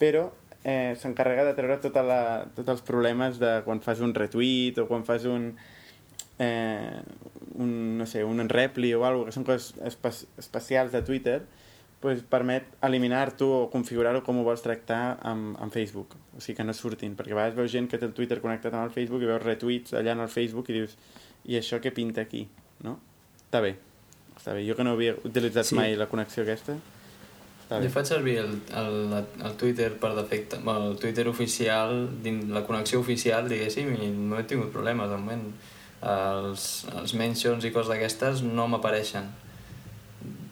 [0.01, 0.29] però
[0.63, 2.21] eh, s'encarrega de treure tota la,
[2.57, 5.53] tots els problemes de quan fas un retweet o quan fas un,
[6.39, 7.03] eh,
[7.55, 11.41] un, no sé, un repli o alguna que són coses espe especials de Twitter,
[12.01, 16.15] pues, permet eliminar-t'ho o configurar-ho com ho vols tractar amb, amb Facebook.
[16.37, 18.75] O sigui, que no surtin, perquè a vegades veus gent que té el Twitter connectat
[18.75, 20.99] amb el Facebook i veus retweets allà en el Facebook i dius
[21.47, 22.45] i això què pinta aquí?
[22.85, 22.99] No?
[23.39, 23.77] Està bé.
[24.37, 24.67] Està bé.
[24.69, 25.79] Jo que no havia utilitzat sí.
[25.79, 26.77] mai la connexió aquesta,
[27.67, 27.89] està bé.
[27.89, 29.15] Jo faig servir el, el,
[29.47, 34.45] el Twitter per defecte, el Twitter oficial, dins la connexió oficial, diguéssim, i no he
[34.47, 35.49] tingut problemes de moment
[36.03, 39.31] els, els mentions i coses d'aquestes no m'apareixen.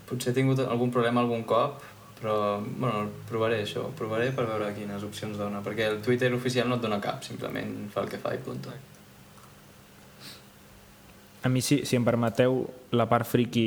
[0.09, 1.83] Potser he tingut algun problema algun cop,
[2.21, 6.79] però bueno, provaré això, provaré per veure quines opcions dona, perquè el Twitter oficial no
[6.79, 8.65] et dona cap, simplement fa el que fa i punt.
[11.45, 12.63] A mi, si, si em permeteu
[12.97, 13.67] la part friki,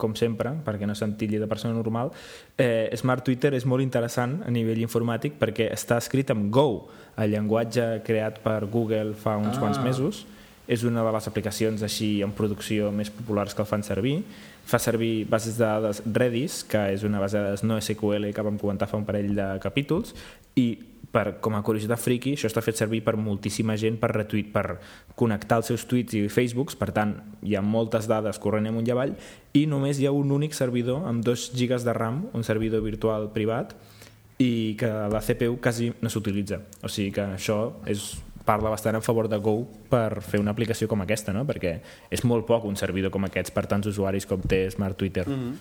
[0.00, 2.14] com sempre, perquè no s'entilli de persona normal,
[2.56, 6.88] eh, Smart Twitter és molt interessant a nivell informàtic perquè està escrit amb Go,
[7.20, 9.60] el llenguatge creat per Google fa uns ah.
[9.60, 10.24] quants mesos,
[10.68, 14.20] és una de les aplicacions així en producció més populars que el fan servir.
[14.70, 18.44] Fa servir bases de dades Redis, que és una base de dades no SQL que
[18.46, 20.14] vam comentar fa un parell de capítols,
[20.60, 20.68] i
[21.10, 24.78] per, com a curiositat friki, això està fet servir per moltíssima gent per retuit, per
[25.18, 28.94] connectar els seus tuits i Facebooks, per tant, hi ha moltes dades corrent amunt i
[28.94, 29.16] avall,
[29.58, 33.30] i només hi ha un únic servidor amb 2 gigas de RAM, un servidor virtual
[33.34, 33.74] privat,
[34.40, 36.62] i que la CPU quasi no s'utilitza.
[36.80, 37.58] O sigui que això
[37.90, 38.14] és
[38.50, 41.44] parla bastant en favor de Go per fer una aplicació com aquesta, no?
[41.46, 41.76] perquè
[42.10, 45.28] és molt poc un servidor com aquests per tants usuaris com té Smart Twitter.
[45.28, 45.54] Mm -hmm.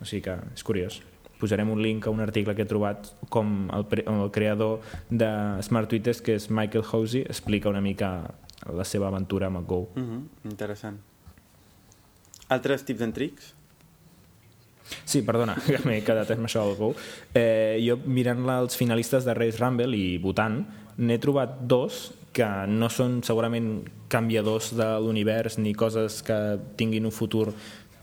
[0.00, 1.02] O sigui que és curiós.
[1.40, 4.80] Posarem un link a un article que he trobat com el, el creador
[5.10, 8.34] de Smart Twitter, que és Michael Hosey, explica una mica
[8.72, 9.88] la seva aventura amb el Go.
[9.94, 10.50] Mm -hmm.
[10.50, 10.98] Interessant.
[12.48, 13.54] Altres tips and tricks?
[15.04, 16.94] Sí, perdona, que m'he quedat amb això del Go.
[17.34, 20.64] Eh, jo mirant els finalistes de Race Rumble i votant,
[20.96, 23.80] n'he trobat dos que no són segurament
[24.12, 26.36] canviadors de l'univers ni coses que
[26.76, 27.48] tinguin un futur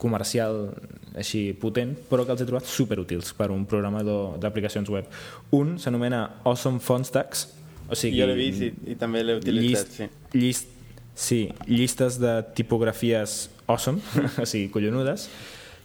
[0.00, 0.72] comercial
[1.16, 5.08] així potent, però que els he trobat superútils per un programador d'aplicacions web.
[5.54, 7.46] Un s'anomena Awesome Font Stacks,
[7.86, 8.18] o sigui...
[8.20, 10.10] Jo l'he vist i, i també l'he utilitzat, llist, sí.
[10.34, 10.74] Llist,
[11.14, 14.02] sí, llistes de tipografies awesome,
[14.42, 15.28] o sigui, collonudes,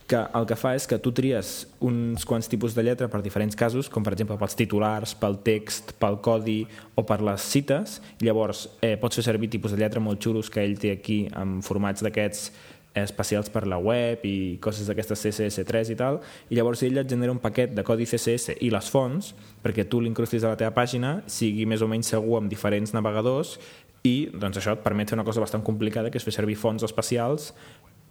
[0.09, 3.55] que el que fa és que tu tries uns quants tipus de lletra per diferents
[3.55, 6.63] casos, com per exemple pels titulars, pel text, pel codi
[6.97, 10.65] o per les cites, llavors eh, pots fer servir tipus de lletra molt xulos que
[10.65, 12.49] ell té aquí amb formats d'aquests
[12.97, 16.17] especials per la web i coses d'aquestes CSS3 i tal,
[16.49, 20.01] i llavors ell et genera un paquet de codi CSS i les fonts perquè tu
[20.01, 23.59] l'incrustis a la teva pàgina, sigui més o menys segur amb diferents navegadors
[24.07, 26.87] i doncs, això et permet fer una cosa bastant complicada que és fer servir fonts
[26.87, 27.53] especials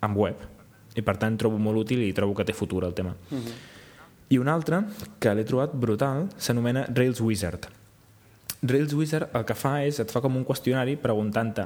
[0.04, 0.57] amb web
[0.98, 3.14] i per tant trobo molt útil i trobo que té futur el tema.
[3.30, 3.38] Uh.
[3.38, 3.58] -huh.
[4.28, 4.82] I un altre,
[5.18, 7.68] que l'he trobat brutal, s'anomena Rails Wizard.
[8.62, 11.64] Rails Wizard el que fa és, et fa com un qüestionari preguntant-te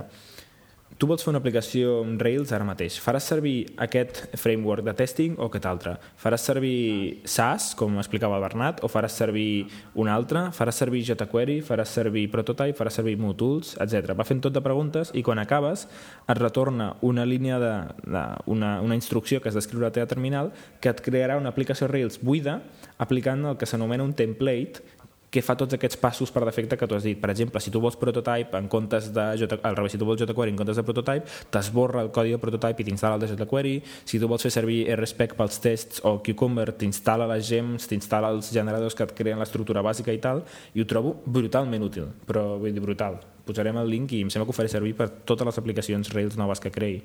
[0.99, 2.99] tu vols fer una aplicació amb Rails ara mateix.
[3.03, 5.97] Faràs servir aquest framework de testing o aquest altre?
[6.21, 10.49] Faràs servir SAS, com explicava el Bernat, o faràs servir un altre?
[10.57, 11.61] Faràs servir jQuery?
[11.67, 12.79] Faràs servir Prototype?
[12.79, 13.77] Faràs servir MooTools?
[13.83, 14.15] etc.
[14.17, 15.87] Va fent tot de preguntes i quan acabes
[16.27, 17.73] et retorna una línia de,
[18.07, 21.53] de una, una instrucció que has d'escriure a la teva terminal que et crearà una
[21.53, 22.61] aplicació Rails buida
[23.03, 24.85] aplicant el que s'anomena un template
[25.33, 27.17] que fa tots aquests passos per defecte que tu has dit.
[27.19, 30.21] Per exemple, si tu vols prototype en comptes de J, al revés, si tu vols
[30.21, 31.25] jQuery en comptes de prototype,
[31.55, 33.73] t'esborra el codi de prototype i t'instal·la el de jQuery.
[34.05, 38.53] Si tu vols fer servir RSpec pels tests o Cucumber, t'instal·la les gems, t'instal·la els
[38.53, 40.45] generadors que et creen l'estructura bàsica i tal,
[40.77, 43.17] i ho trobo brutalment útil, però vull dir brutal.
[43.49, 46.37] Posarem el link i em sembla que ho faré servir per totes les aplicacions Rails
[46.37, 47.01] noves que creï.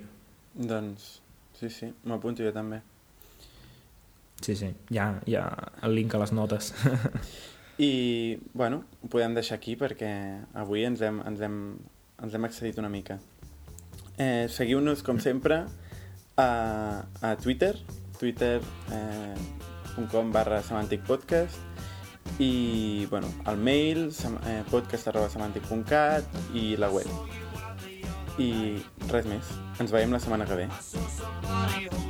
[0.53, 1.11] Doncs,
[1.55, 2.83] sí, sí, m'apunto jo també.
[4.43, 5.47] Sí, sí, hi ha, hi ha
[5.87, 6.75] el link a les notes.
[7.77, 10.09] I, bueno, ho podem deixar aquí perquè
[10.57, 11.57] avui ens hem, ens hem,
[12.23, 13.19] ens hem accedit una mica.
[14.17, 15.65] Eh, Seguiu-nos, com sempre,
[16.37, 16.49] a,
[17.21, 17.75] a Twitter,
[18.17, 21.61] twitter.com eh, barra semanticpodcast
[22.39, 24.11] i, bueno, el mail,
[24.45, 26.23] eh, podcast arroba semantic.cat
[26.53, 27.07] i la web.
[28.37, 28.77] I
[29.09, 29.55] res més.
[29.81, 32.06] Ens veiem la setmana que ve.